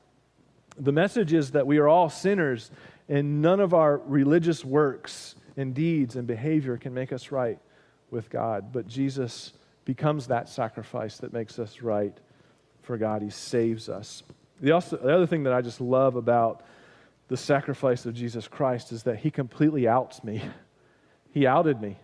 The 0.79 0.93
message 0.93 1.33
is 1.33 1.53
that 1.53 1.67
we 1.67 1.79
are 1.79 1.89
all 1.89 2.11
sinners, 2.11 2.71
and 3.09 3.41
none 3.41 3.61
of 3.61 3.73
our 3.73 3.99
religious 3.99 4.65
works 4.65 5.36
and 5.57 5.75
deeds 5.75 6.17
and 6.17 6.27
behavior 6.27 6.77
can 6.77 6.93
make 6.93 7.13
us 7.13 7.31
right 7.31 7.59
with 8.11 8.31
God. 8.31 8.73
But 8.73 8.87
Jesus 8.87 9.53
becomes 9.85 10.27
that 10.27 10.49
sacrifice 10.49 11.19
that 11.19 11.33
makes 11.33 11.59
us 11.59 11.81
right 11.81 12.17
for 12.83 12.97
God. 12.97 13.23
He 13.23 13.31
saves 13.31 13.89
us. 13.89 14.23
The, 14.61 14.73
also, 14.73 14.97
the 14.97 15.15
other 15.15 15.27
thing 15.27 15.45
that 15.45 15.53
I 15.53 15.63
just 15.63 15.81
love 15.81 16.17
about 16.17 16.63
the 17.29 17.37
sacrifice 17.37 18.07
of 18.07 18.15
Jesus 18.15 18.47
Christ 18.49 18.93
is 18.93 19.03
that 19.05 19.19
he 19.19 19.31
completely 19.31 19.89
outs 19.89 20.23
me. 20.23 20.43
He 21.33 21.47
outed 21.47 21.83
me. 21.83 21.99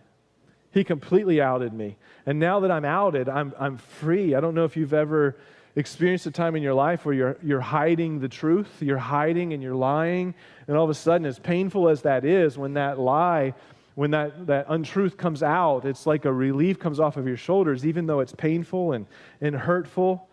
He 0.69 0.83
completely 0.83 1.41
outed 1.41 1.73
me. 1.73 1.97
And 2.27 2.37
now 2.37 2.59
that 2.59 2.69
I'm 2.69 2.85
outed, 2.85 3.27
I'm, 3.27 3.51
I'm 3.59 3.77
free. 3.77 4.35
I 4.35 4.39
don't 4.41 4.53
know 4.53 4.65
if 4.65 4.77
you've 4.77 4.93
ever 4.93 5.37
experienced 5.75 6.25
a 6.25 6.31
time 6.31 6.55
in 6.55 6.63
your 6.63 6.73
life 6.73 7.05
where 7.05 7.15
you're, 7.15 7.37
you're 7.41 7.61
hiding 7.61 8.19
the 8.19 8.29
truth, 8.29 8.69
you're 8.79 8.97
hiding 8.97 9.53
and 9.53 9.63
you're 9.63 9.75
lying, 9.75 10.35
and 10.67 10.77
all 10.77 10.83
of 10.83 10.89
a 10.89 10.93
sudden, 10.93 11.25
as 11.25 11.39
painful 11.39 11.89
as 11.89 12.03
that 12.03 12.25
is, 12.25 12.57
when 12.57 12.73
that 12.73 12.99
lie, 12.99 13.53
when 13.95 14.11
that, 14.11 14.47
that 14.47 14.65
untruth 14.69 15.17
comes 15.17 15.43
out, 15.43 15.85
it's 15.85 16.05
like 16.05 16.25
a 16.25 16.33
relief 16.33 16.79
comes 16.79 16.99
off 16.99 17.17
of 17.17 17.27
your 17.27 17.37
shoulders, 17.37 17.85
even 17.85 18.05
though 18.05 18.19
it's 18.19 18.33
painful 18.33 18.93
and, 18.93 19.05
and 19.41 19.55
hurtful. 19.55 20.29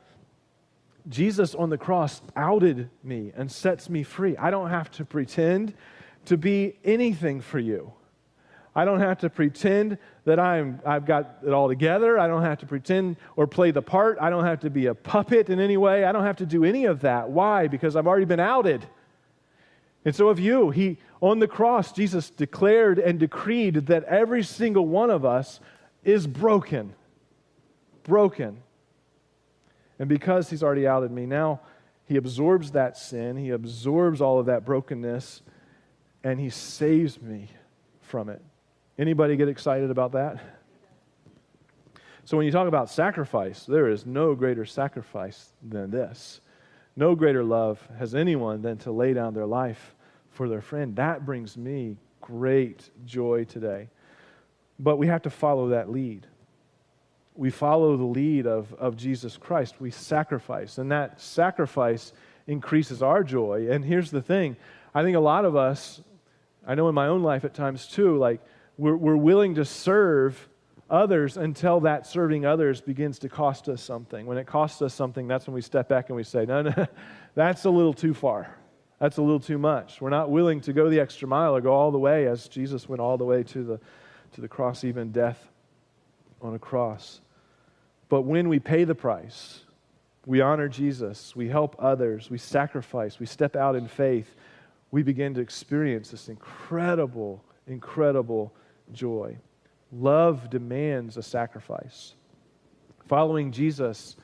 Jesus 1.09 1.55
on 1.55 1.71
the 1.71 1.79
cross 1.79 2.21
outed 2.37 2.91
me 3.03 3.33
and 3.35 3.51
sets 3.51 3.89
me 3.89 4.03
free. 4.03 4.37
I 4.37 4.51
don't 4.51 4.71
have 4.71 4.91
to 4.93 5.05
pretend 5.05 5.75
to 6.27 6.37
be 6.37 6.77
anything 6.85 7.41
for 7.41 7.59
you. 7.59 7.93
I 8.75 8.85
don't 8.85 9.01
have 9.01 9.19
to 9.19 9.31
pretend 9.31 9.99
that 10.25 10.39
I'm, 10.39 10.81
I've 10.87 11.05
got 11.05 11.39
it 11.45 11.53
all 11.53 11.69
together. 11.69 12.19
I 12.19 12.29
don't 12.29 12.43
have 12.43 12.59
to 12.59 12.67
pretend 12.67 13.17
or 13.37 13.47
play 13.47 13.73
the 13.73 13.83
part. 13.83 14.19
I 14.21 14.31
don't 14.31 14.45
have 14.45 14.61
to 14.61 14.71
be 14.71 14.87
a 14.87 14.95
puppet 14.95 15.51
in 15.51 15.59
any 15.59 15.77
way. 15.77 16.05
I 16.05 16.13
don't 16.13 16.25
have 16.25 16.37
to 16.37 16.47
do 16.47 16.65
any 16.65 16.85
of 16.85 17.01
that. 17.01 17.31
Why? 17.31 17.67
Because 17.67 17.97
I've 17.97 18.07
already 18.07 18.27
been 18.27 18.41
outed. 18.41 18.87
And 20.05 20.15
so, 20.15 20.29
of 20.29 20.39
you, 20.39 20.71
he, 20.71 20.99
on 21.21 21.41
the 21.41 21.49
cross, 21.49 21.93
Jesus 21.93 22.31
declared 22.31 22.99
and 22.99 23.19
decreed 23.19 23.87
that 23.87 24.05
every 24.05 24.43
single 24.43 24.87
one 24.87 25.11
of 25.11 25.25
us 25.25 25.61
is 26.05 26.27
broken. 26.27 26.95
Broken. 28.05 28.63
And 29.99 30.09
because 30.09 30.49
he's 30.49 30.63
already 30.63 30.87
outed 30.87 31.11
me, 31.11 31.27
now 31.27 31.61
he 32.07 32.17
absorbs 32.17 32.71
that 32.71 32.97
sin, 32.97 33.37
he 33.37 33.51
absorbs 33.51 34.21
all 34.21 34.39
of 34.39 34.47
that 34.47 34.65
brokenness, 34.65 35.43
and 36.25 36.41
he 36.41 36.51
saves 36.51 37.21
me 37.21 37.49
from 38.01 38.29
it. 38.29 38.43
Anybody 38.99 39.37
get 39.37 39.49
excited 39.49 39.91
about 39.91 40.13
that? 40.13 40.43
So, 42.25 42.37
when 42.37 42.47
you 42.47 42.53
talk 42.53 42.69
about 42.69 42.91
sacrifice, 42.91 43.65
there 43.65 43.89
is 43.89 44.07
no 44.07 44.35
greater 44.35 44.65
sacrifice 44.65 45.53
than 45.67 45.91
this. 45.91 46.41
No 46.97 47.15
greater 47.15 47.43
love 47.43 47.81
has 47.99 48.15
anyone 48.15 48.63
than 48.63 48.79
to 48.79 48.93
lay 48.93 49.15
down 49.15 49.35
their 49.35 49.47
life 49.47 49.95
for 50.31 50.49
their 50.49 50.61
friend. 50.61 50.97
That 50.97 51.25
brings 51.25 51.57
me 51.57 51.97
great 52.21 52.91
joy 53.05 53.45
today. 53.45 53.89
But 54.79 54.97
we 54.97 55.07
have 55.07 55.23
to 55.23 55.31
follow 55.31 55.71
that 55.71 55.91
lead. 55.91 56.27
We 57.35 57.51
follow 57.51 57.97
the 57.97 58.05
lead 58.05 58.47
of, 58.47 58.73
of 58.75 58.97
Jesus 58.97 59.37
Christ. 59.37 59.81
We 59.81 59.91
sacrifice, 59.91 60.79
and 60.79 60.91
that 60.93 61.21
sacrifice 61.21 62.13
increases 62.47 63.03
our 63.03 63.23
joy. 63.23 63.69
And 63.71 63.85
here's 63.85 64.11
the 64.11 64.23
thing 64.23 64.57
I 64.95 65.03
think 65.03 65.17
a 65.17 65.21
lot 65.21 65.45
of 65.45 65.57
us, 65.57 66.03
I 66.67 66.75
know 66.75 66.89
in 66.89 66.95
my 66.95 67.07
own 67.07 67.23
life 67.23 67.45
at 67.45 67.55
times 67.55 67.87
too, 67.87 68.19
like 68.19 68.41
we're, 68.81 68.97
we're 68.97 69.17
willing 69.17 69.57
to 69.57 69.65
serve 69.65 70.49
others 70.89 71.37
until 71.37 71.81
that 71.81 72.07
serving 72.07 72.47
others 72.47 72.81
begins 72.81 73.19
to 73.21 73.29
cost 73.29 73.69
us 73.69 73.83
something. 73.83 74.25
When 74.25 74.39
it 74.39 74.47
costs 74.47 74.81
us 74.81 74.95
something, 74.95 75.29
that's 75.29 75.47
when 75.47 75.55
we 75.55 75.61
step 75.61 75.89
back 75.89 76.09
and 76.09 76.17
we 76.17 76.25
say, 76.25 76.47
no, 76.47 76.63
no, 76.63 76.87
that's 77.35 77.67
a 77.67 77.71
little 77.71 77.93
too 77.93 78.15
far. 78.15 78.57
That's 78.99 79.19
a 79.19 79.23
little 79.23 79.41
too 79.41 79.59
much. 79.59 80.01
We're 80.01 80.11
not 80.11 80.31
willing 80.31 80.63
to 80.63 80.73
go 80.73 80.89
the 80.89 80.99
extra 80.99 81.29
mile 81.29 81.55
or 81.55 81.61
go 81.61 81.73
all 81.73 81.91
the 81.91 81.99
way 81.99 82.27
as 82.27 82.49
Jesus 82.49 82.89
went 82.89 83.01
all 83.01 83.19
the 83.19 83.25
way 83.25 83.43
to 83.45 83.63
the, 83.63 83.81
to 84.33 84.41
the 84.41 84.49
cross, 84.49 84.83
even 84.83 85.13
death 85.13 85.51
on 86.41 86.55
a 86.55 86.59
cross. 86.59 87.21
But 88.09 88.23
when 88.23 88.49
we 88.49 88.61
pay 88.61 88.85
the 88.85 88.95
price, 88.95 89.61
we 90.25 90.41
honor 90.41 90.69
Jesus, 90.69 91.37
we 91.37 91.49
help 91.49 91.77
others, 91.79 92.31
we 92.31 92.39
sacrifice, 92.39 93.21
we 93.21 93.27
step 93.27 93.57
out 93.57 93.77
in 93.77 93.89
faith, 93.89 94.35
we 94.91 95.03
begin 95.03 95.35
to 95.35 95.41
experience 95.41 96.11
this 96.11 96.29
incredible, 96.29 97.45
incredible 97.67 98.55
joy. 98.93 99.37
Love 99.93 100.51
demands 100.51 101.17
a 101.17 101.23
sacrifice. 101.23 102.15
Following 103.07 103.51
Jesus 103.51 104.17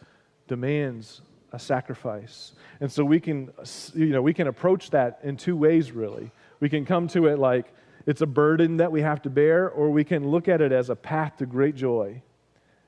demands 0.47 1.23
a 1.53 1.59
sacrifice. 1.59 2.53
And 2.81 2.91
so 2.91 3.05
we 3.05 3.19
can, 3.19 3.51
you 3.95 4.07
know, 4.07 4.23
we 4.23 4.35
can 4.35 4.47
approach 4.47 4.91
that 4.91 5.21
in 5.23 5.37
two 5.37 5.57
ways, 5.57 5.91
really. 5.91 6.31
We 6.61 6.69
can 6.69 6.85
come 6.85 7.09
to 7.09 7.27
it 7.27 7.39
like 7.39 7.67
it's 8.07 8.21
a 8.21 8.27
burden 8.27 8.77
that 8.77 8.93
we 8.93 9.03
have 9.03 9.23
to 9.23 9.31
bear, 9.31 9.69
or 9.69 9.91
we 9.91 10.05
can 10.05 10.29
look 10.29 10.47
at 10.47 10.61
it 10.61 10.71
as 10.71 10.91
a 10.91 10.97
path 10.97 11.39
to 11.39 11.47
great 11.47 11.75
joy. 11.75 12.23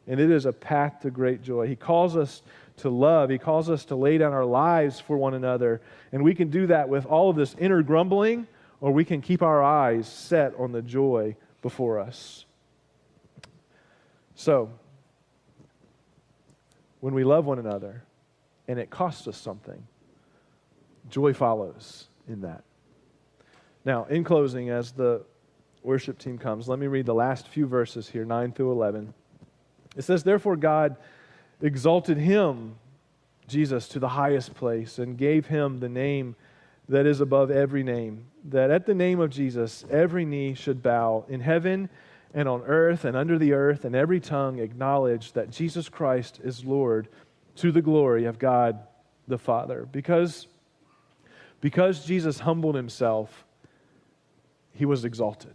And 0.07 0.21
it 0.21 0.31
is 0.31 0.47
a 0.47 0.53
path 0.53 1.01
to 1.01 1.11
great 1.11 1.43
joy. 1.43 1.67
He 1.67 1.77
calls 1.77 2.17
us 2.17 2.43
to 2.79 2.91
love, 2.91 3.29
He 3.29 3.39
calls 3.39 3.69
us 3.69 3.85
to 3.87 3.97
lay 3.97 4.19
down 4.19 4.33
our 4.33 4.45
lives 4.45 5.01
for 5.01 5.17
one 5.17 5.35
another. 5.35 5.81
And 6.13 6.23
we 6.23 6.35
can 6.35 6.49
do 6.49 6.69
that 6.69 6.89
with 6.89 7.07
all 7.07 7.29
of 7.29 7.37
this 7.37 7.57
inner 7.59 7.83
grumbling, 7.83 8.47
or 8.81 8.93
we 8.93 9.05
can 9.05 9.21
keep 9.21 9.43
our 9.43 9.63
eyes 9.63 10.07
set 10.07 10.55
on 10.57 10.71
the 10.71 10.83
joy 10.83 11.35
before 11.63 11.99
us. 11.99 12.45
So, 14.35 14.71
when 17.01 17.15
we 17.15 17.25
love 17.25 17.47
one 17.47 17.59
another 17.59 18.03
and 18.67 18.79
it 18.79 18.91
costs 18.91 19.27
us 19.27 19.37
something, 19.37 19.87
joy 21.11 21.33
follows 21.33 22.09
in 22.29 22.43
that. 22.43 22.65
Now, 23.85 24.05
in 24.05 24.25
closing, 24.25 24.71
as 24.71 24.93
the 24.93 25.25
worship 25.83 26.19
team 26.19 26.39
comes, 26.39 26.69
let 26.69 26.79
me 26.79 26.87
read 26.87 27.07
the 27.07 27.15
last 27.15 27.49
few 27.49 27.67
verses 27.67 28.09
here 28.09 28.25
9 28.25 28.53
through 28.53 28.73
11. 28.73 29.15
It 29.97 30.03
says, 30.03 30.23
Therefore, 30.23 30.57
God 30.57 30.97
exalted 31.61 32.19
him, 32.19 32.77
Jesus, 33.47 33.89
to 33.89 33.99
the 33.99 34.09
highest 34.09 34.55
place 34.55 34.99
and 34.99 35.17
gave 35.17 35.47
him 35.47 35.81
the 35.81 35.89
name 35.89 36.37
that 36.89 37.07
is 37.07 37.21
above 37.21 37.51
every 37.51 37.83
name, 37.83 38.25
that 38.45 38.71
at 38.71 38.87
the 38.87 38.95
name 38.95 39.21
of 39.21 39.31
Jesus 39.31 39.85
every 39.91 40.25
knee 40.25 40.55
should 40.55 40.83
bow 40.83 41.25
in 41.29 41.41
heaven 41.41 41.89
and 42.35 42.49
on 42.49 42.63
earth 42.63 43.05
and 43.05 43.17
under 43.17 43.39
the 43.39 43.53
earth, 43.53 43.85
and 43.85 43.95
every 43.95 44.21
tongue 44.21 44.59
acknowledge 44.59 45.33
that 45.33 45.51
Jesus 45.51 45.89
Christ 45.89 46.41
is 46.43 46.65
Lord 46.65 47.09
to 47.57 47.73
the 47.73 47.83
glory 47.83 48.25
of 48.25 48.39
God 48.39 48.79
the 49.27 49.39
Father. 49.39 49.87
Because, 49.91 50.47
because 51.61 52.05
Jesus 52.05 52.41
humbled 52.41 52.75
himself, 52.75 53.45
he 54.73 54.85
was 54.85 55.05
exalted. 55.05 55.55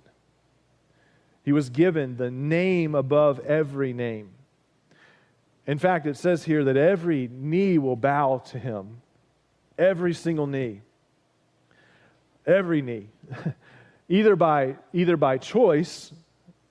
He 1.44 1.52
was 1.52 1.70
given 1.70 2.18
the 2.18 2.32
name 2.32 2.96
above 2.96 3.40
every 3.40 3.94
name. 3.94 4.30
In 5.66 5.78
fact, 5.78 6.06
it 6.06 6.18
says 6.18 6.44
here 6.44 6.64
that 6.66 6.78
every 6.78 7.30
knee 7.32 7.78
will 7.78 7.96
bow 7.96 8.40
to 8.52 8.60
him, 8.60 9.02
every 9.78 10.14
single 10.14 10.48
knee 10.48 10.82
every 12.46 12.82
knee, 12.82 13.10
either 14.10 14.36
by, 14.36 14.76
either 14.94 15.18
by 15.18 15.38
choice, 15.38 16.12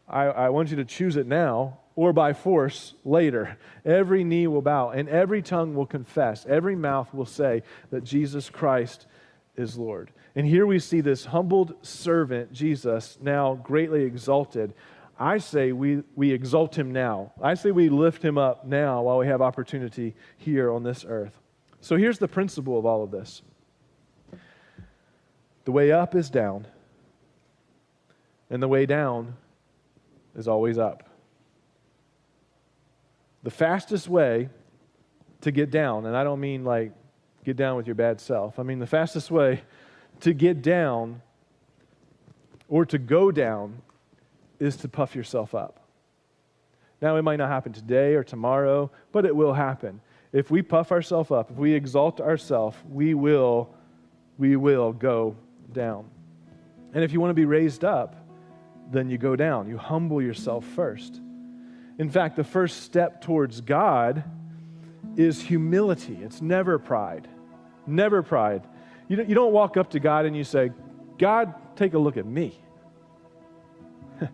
I, 0.09 0.25
I 0.25 0.49
want 0.51 0.71
you 0.71 0.77
to 0.77 0.85
choose 0.85 1.17
it 1.17 1.27
now, 1.27 1.79
or 1.95 2.13
by 2.13 2.33
force 2.33 2.95
later. 3.05 3.59
Every 3.85 4.25
knee 4.25 4.47
will 4.47 4.63
bow, 4.63 4.91
and 4.91 5.09
every 5.09 5.43
tongue 5.43 5.75
will 5.75 5.87
confess, 5.87 6.47
every 6.47 6.77
mouth 6.77 7.13
will 7.13 7.27
say 7.27 7.63
that 7.91 8.05
Jesus 8.05 8.49
Christ 8.51 9.07
is 9.57 9.77
Lord. 9.77 10.11
And 10.35 10.47
here 10.47 10.67
we 10.67 10.79
see 10.79 11.01
this 11.01 11.27
humbled 11.27 11.75
servant, 11.83 12.53
Jesus, 12.53 13.19
now 13.21 13.55
greatly 13.55 14.05
exalted. 14.05 14.73
I 15.19 15.39
say 15.39 15.73
we, 15.73 16.03
we 16.17 16.33
exalt 16.33 16.77
him 16.77 16.91
now. 16.91 17.33
I 17.41 17.55
say 17.55 17.71
we 17.71 17.89
lift 17.91 18.25
him 18.25 18.39
up 18.39 18.65
now 18.65 19.03
while 19.03 19.19
we 19.19 19.27
have 19.27 19.43
opportunity 19.43 20.15
here 20.39 20.73
on 20.73 20.83
this 20.83 21.05
earth. 21.07 21.39
So 21.81 21.97
here's 21.97 22.19
the 22.19 22.29
principle 22.29 22.79
of 22.79 22.87
all 22.87 23.03
of 23.03 23.11
this 23.11 23.43
the 25.65 25.73
way 25.73 25.93
up 25.93 26.15
is 26.15 26.31
down, 26.31 26.67
and 28.51 28.63
the 28.63 28.69
way 28.69 28.87
down 28.87 29.37
is 30.37 30.49
always 30.49 30.79
up. 30.79 31.09
The 33.43 33.51
fastest 33.51 34.09
way 34.09 34.49
to 35.41 35.51
get 35.51 35.71
down, 35.71 36.07
and 36.07 36.17
I 36.17 36.25
don't 36.25 36.41
mean 36.41 36.65
like 36.65 36.93
get 37.45 37.57
down 37.57 37.77
with 37.77 37.87
your 37.87 37.97
bad 37.97 38.21
self, 38.21 38.59
I 38.59 38.63
mean 38.63 38.79
the 38.79 38.87
fastest 38.87 39.31
way 39.31 39.63
to 40.21 40.33
get 40.33 40.63
down 40.63 41.21
or 42.69 42.87
to 42.87 42.99
go 42.99 43.31
down 43.31 43.83
is 44.59 44.77
to 44.77 44.89
puff 44.89 45.15
yourself 45.15 45.55
up. 45.55 45.81
Now, 47.03 47.17
it 47.17 47.23
might 47.23 47.37
not 47.37 47.49
happen 47.49 47.73
today 47.73 48.15
or 48.15 48.23
tomorrow, 48.23 48.91
but 49.11 49.27
it 49.27 49.35
will 49.35 49.53
happen. 49.53 50.01
If 50.33 50.51
we 50.53 50.63
puff 50.63 50.93
ourselves 50.93 51.33
up, 51.33 51.51
if 51.51 51.57
we 51.57 51.75
exalt 51.75 52.21
ourselves, 52.21 52.77
we 52.89 53.13
will, 53.13 53.75
we 54.39 54.55
will 54.55 54.93
go 54.93 55.37
down. 55.73 56.09
And 56.95 57.03
if 57.03 57.13
you 57.13 57.21
want 57.21 57.31
to 57.31 57.35
be 57.35 57.45
raised 57.45 57.85
up, 57.85 58.17
then 58.91 59.09
you 59.09 59.19
go 59.19 59.37
down. 59.37 59.69
You 59.69 59.79
humble 59.79 60.21
yourself 60.21 60.65
first. 60.65 61.21
In 61.99 62.11
fact, 62.11 62.37
the 62.37 62.45
first 62.45 62.83
step 62.83 63.23
towards 63.23 63.61
God 63.61 64.25
is 65.17 65.41
humility. 65.41 66.19
It's 66.23 66.43
never 66.43 66.79
pride. 66.79 67.29
Never 67.87 68.23
pride. 68.23 68.63
You 69.09 69.17
don't, 69.17 69.29
you 69.29 69.35
don't 69.35 69.53
walk 69.53 69.77
up 69.77 69.91
to 69.91 70.01
God 70.01 70.27
and 70.27 70.37
you 70.37 70.45
say, 70.45 70.71
God, 71.19 71.55
take 71.77 71.95
a 71.95 71.99
look 71.99 72.17
at 72.17 72.27
me. 72.27 72.59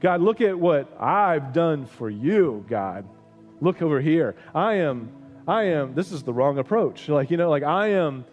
God, 0.00 0.20
look 0.20 0.40
at 0.40 0.58
what 0.58 0.94
I've 1.00 1.52
done 1.52 1.86
for 1.86 2.08
you, 2.08 2.64
God. 2.68 3.06
Look 3.60 3.82
over 3.82 4.00
here. 4.00 4.34
I 4.54 4.74
am, 4.74 5.12
I 5.46 5.64
am, 5.64 5.94
this 5.94 6.12
is 6.12 6.22
the 6.22 6.32
wrong 6.32 6.58
approach. 6.58 7.08
Like, 7.08 7.30
you 7.30 7.36
know, 7.36 7.50
like 7.50 7.62
I 7.62 7.88
am, 7.88 8.24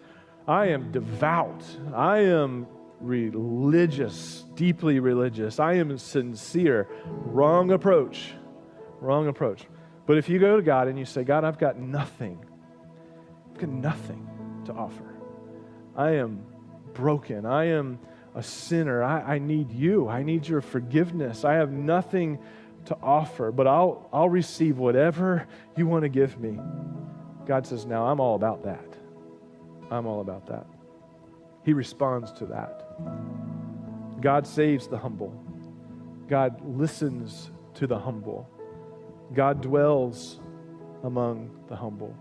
I 0.50 0.66
am 0.70 0.90
devout. 0.90 1.64
I 1.94 2.18
am 2.18 2.66
religious, 3.00 4.44
deeply 4.54 4.98
religious. 4.98 5.60
I 5.60 5.74
am 5.74 5.96
sincere. 5.96 6.88
Wrong 7.06 7.70
approach. 7.70 8.34
Wrong 9.00 9.28
approach. 9.28 9.64
But 10.06 10.18
if 10.18 10.28
you 10.28 10.40
go 10.40 10.56
to 10.56 10.62
God 10.62 10.88
and 10.88 10.98
you 10.98 11.04
say, 11.04 11.22
God, 11.22 11.44
I've 11.44 11.58
got 11.58 11.78
nothing, 11.78 12.44
I've 13.52 13.58
got 13.60 13.70
nothing 13.70 14.28
to 14.64 14.72
offer. 14.72 15.14
I 15.96 16.16
am 16.16 16.44
broken. 16.94 17.46
I 17.46 17.66
am 17.66 18.00
a 18.34 18.42
sinner. 18.42 19.04
I, 19.04 19.34
I 19.34 19.38
need 19.38 19.70
you. 19.70 20.08
I 20.08 20.24
need 20.24 20.48
your 20.48 20.62
forgiveness. 20.62 21.44
I 21.44 21.54
have 21.54 21.70
nothing 21.70 22.40
to 22.86 22.96
offer, 23.00 23.52
but 23.52 23.68
I'll, 23.68 24.08
I'll 24.12 24.28
receive 24.28 24.78
whatever 24.78 25.46
you 25.76 25.86
want 25.86 26.02
to 26.02 26.08
give 26.08 26.40
me. 26.40 26.58
God 27.46 27.68
says, 27.68 27.86
Now 27.86 28.06
I'm 28.06 28.18
all 28.18 28.34
about 28.34 28.64
that. 28.64 28.89
I'm 29.90 30.06
all 30.06 30.20
about 30.20 30.46
that. 30.46 30.66
He 31.64 31.72
responds 31.72 32.32
to 32.32 32.46
that. 32.46 32.86
God 34.20 34.46
saves 34.46 34.86
the 34.86 34.98
humble. 34.98 35.34
God 36.28 36.60
listens 36.64 37.50
to 37.74 37.86
the 37.86 37.98
humble. 37.98 38.48
God 39.34 39.60
dwells 39.60 40.40
among 41.02 41.50
the 41.68 41.76
humble. 41.76 42.14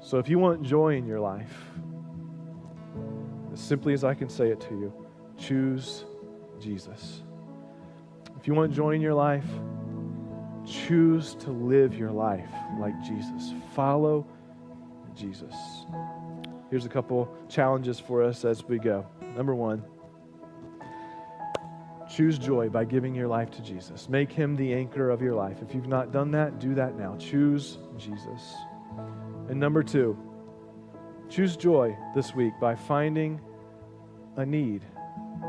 So 0.00 0.18
if 0.18 0.28
you 0.28 0.38
want 0.38 0.62
joy 0.62 0.96
in 0.96 1.06
your 1.06 1.20
life, 1.20 1.54
as 3.52 3.60
simply 3.60 3.92
as 3.94 4.04
I 4.04 4.14
can 4.14 4.28
say 4.28 4.50
it 4.50 4.60
to 4.62 4.74
you, 4.74 4.92
choose 5.38 6.04
Jesus. 6.60 7.22
If 8.38 8.46
you 8.46 8.54
want 8.54 8.72
joy 8.72 8.92
in 8.92 9.00
your 9.00 9.14
life, 9.14 9.46
choose 10.66 11.34
to 11.36 11.50
live 11.50 11.94
your 11.94 12.10
life 12.10 12.50
like 12.78 12.94
Jesus. 13.02 13.54
Follow 13.74 14.26
Jesus. 15.14 15.54
Here's 16.70 16.84
a 16.84 16.88
couple 16.88 17.32
challenges 17.48 18.00
for 18.00 18.22
us 18.22 18.44
as 18.44 18.64
we 18.64 18.78
go. 18.78 19.06
Number 19.36 19.54
one, 19.54 19.84
choose 22.12 22.38
joy 22.38 22.68
by 22.68 22.84
giving 22.84 23.14
your 23.14 23.28
life 23.28 23.50
to 23.52 23.62
Jesus. 23.62 24.08
Make 24.08 24.32
him 24.32 24.56
the 24.56 24.74
anchor 24.74 25.10
of 25.10 25.22
your 25.22 25.34
life. 25.34 25.58
If 25.62 25.74
you've 25.74 25.86
not 25.86 26.10
done 26.10 26.32
that, 26.32 26.58
do 26.58 26.74
that 26.74 26.96
now. 26.96 27.16
Choose 27.18 27.78
Jesus. 27.96 28.56
And 29.48 29.60
number 29.60 29.84
two, 29.84 30.18
choose 31.28 31.56
joy 31.56 31.96
this 32.16 32.34
week 32.34 32.54
by 32.60 32.74
finding 32.74 33.40
a 34.36 34.44
need 34.44 34.82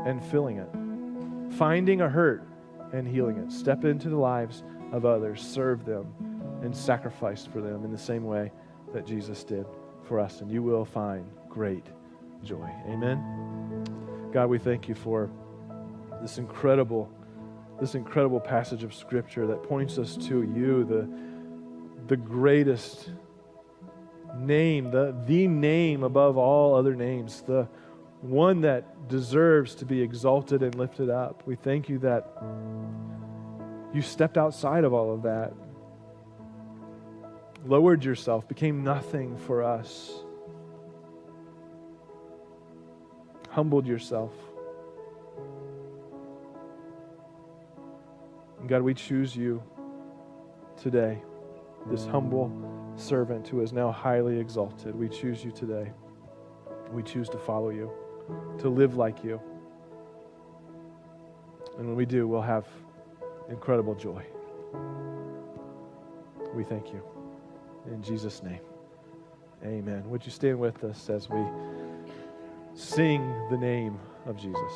and 0.06 0.24
filling 0.24 0.58
it, 0.58 1.54
finding 1.56 2.00
a 2.00 2.08
hurt 2.08 2.46
and 2.92 3.08
healing 3.08 3.38
it. 3.38 3.50
Step 3.50 3.84
into 3.84 4.08
the 4.08 4.16
lives 4.16 4.62
of 4.92 5.04
others, 5.04 5.42
serve 5.42 5.84
them, 5.84 6.12
and 6.62 6.74
sacrifice 6.76 7.44
for 7.44 7.60
them 7.60 7.84
in 7.84 7.90
the 7.90 7.98
same 7.98 8.24
way 8.24 8.52
that 8.94 9.04
Jesus 9.04 9.42
did 9.42 9.66
for 10.08 10.18
us, 10.18 10.40
and 10.40 10.50
you 10.50 10.62
will 10.62 10.84
find 10.84 11.30
great 11.48 11.86
joy. 12.42 12.68
Amen. 12.88 13.22
God, 14.32 14.48
we 14.48 14.58
thank 14.58 14.88
you 14.88 14.94
for 14.94 15.30
this 16.22 16.38
incredible, 16.38 17.12
this 17.78 17.94
incredible 17.94 18.40
passage 18.40 18.82
of 18.82 18.94
Scripture 18.94 19.46
that 19.46 19.62
points 19.62 19.98
us 19.98 20.16
to 20.16 20.42
you, 20.42 20.84
the, 20.84 21.08
the 22.08 22.16
greatest 22.16 23.10
name, 24.36 24.90
the, 24.90 25.14
the 25.26 25.46
name 25.46 26.02
above 26.02 26.36
all 26.38 26.74
other 26.74 26.96
names, 26.96 27.42
the 27.42 27.68
one 28.20 28.62
that 28.62 29.08
deserves 29.08 29.74
to 29.76 29.84
be 29.84 30.00
exalted 30.00 30.62
and 30.62 30.74
lifted 30.74 31.10
up. 31.10 31.42
We 31.46 31.54
thank 31.54 31.88
you 31.88 31.98
that 32.00 32.26
you 33.92 34.02
stepped 34.02 34.36
outside 34.36 34.84
of 34.84 34.92
all 34.92 35.12
of 35.14 35.22
that 35.22 35.52
lowered 37.66 38.04
yourself, 38.04 38.46
became 38.48 38.82
nothing 38.84 39.36
for 39.36 39.62
us, 39.62 40.12
humbled 43.50 43.86
yourself. 43.86 44.32
And 48.60 48.68
God, 48.68 48.82
we 48.82 48.94
choose 48.94 49.36
you 49.36 49.62
today, 50.80 51.22
this 51.86 52.06
humble 52.06 52.50
servant 52.96 53.46
who 53.48 53.60
is 53.60 53.72
now 53.72 53.90
highly 53.90 54.38
exalted. 54.38 54.94
We 54.94 55.08
choose 55.08 55.44
you 55.44 55.50
today. 55.50 55.92
We 56.92 57.02
choose 57.02 57.28
to 57.30 57.38
follow 57.38 57.70
you, 57.70 57.90
to 58.58 58.68
live 58.68 58.96
like 58.96 59.22
you. 59.22 59.40
And 61.78 61.86
when 61.86 61.96
we 61.96 62.06
do, 62.06 62.26
we'll 62.26 62.42
have 62.42 62.66
incredible 63.48 63.94
joy. 63.94 64.24
We 66.54 66.64
thank 66.64 66.92
you. 66.92 67.17
In 67.90 68.02
Jesus' 68.02 68.42
name, 68.42 68.60
amen. 69.64 70.08
Would 70.10 70.24
you 70.24 70.30
stand 70.30 70.58
with 70.58 70.84
us 70.84 71.08
as 71.08 71.28
we 71.28 71.42
sing 72.74 73.26
the 73.50 73.56
name 73.56 73.98
of 74.26 74.36
Jesus? 74.36 74.72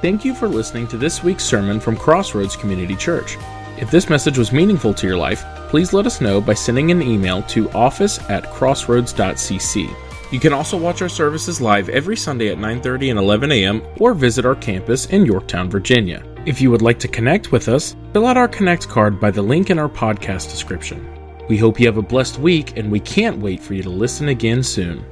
Thank 0.00 0.24
you 0.24 0.34
for 0.34 0.48
listening 0.48 0.88
to 0.88 0.96
this 0.96 1.22
week's 1.22 1.44
sermon 1.44 1.78
from 1.78 1.96
Crossroads 1.96 2.56
Community 2.56 2.96
Church. 2.96 3.36
If 3.78 3.90
this 3.90 4.08
message 4.08 4.38
was 4.38 4.52
meaningful 4.52 4.94
to 4.94 5.06
your 5.06 5.16
life, 5.16 5.44
please 5.68 5.92
let 5.92 6.06
us 6.06 6.20
know 6.20 6.40
by 6.40 6.54
sending 6.54 6.90
an 6.90 7.02
email 7.02 7.42
to 7.44 7.70
office 7.70 8.18
at 8.30 8.50
crossroads.cc. 8.50 9.94
You 10.32 10.40
can 10.40 10.52
also 10.52 10.78
watch 10.78 11.02
our 11.02 11.08
services 11.08 11.60
live 11.60 11.88
every 11.88 12.16
Sunday 12.16 12.48
at 12.48 12.58
9:30 12.58 13.10
and 13.10 13.18
11 13.18 13.52
a.m. 13.52 13.82
or 13.98 14.14
visit 14.14 14.46
our 14.46 14.54
campus 14.54 15.06
in 15.06 15.26
Yorktown, 15.26 15.68
Virginia. 15.68 16.22
If 16.44 16.60
you 16.60 16.72
would 16.72 16.82
like 16.82 16.98
to 16.98 17.06
connect 17.06 17.52
with 17.52 17.68
us, 17.68 17.94
fill 18.12 18.26
out 18.26 18.36
our 18.36 18.48
Connect 18.48 18.88
card 18.88 19.20
by 19.20 19.30
the 19.30 19.42
link 19.42 19.70
in 19.70 19.78
our 19.78 19.88
podcast 19.88 20.50
description. 20.50 21.06
We 21.48 21.56
hope 21.56 21.78
you 21.78 21.86
have 21.86 21.98
a 21.98 22.02
blessed 22.02 22.40
week 22.40 22.76
and 22.76 22.90
we 22.90 22.98
can't 22.98 23.38
wait 23.38 23.60
for 23.60 23.74
you 23.74 23.82
to 23.84 23.90
listen 23.90 24.28
again 24.28 24.64
soon. 24.64 25.04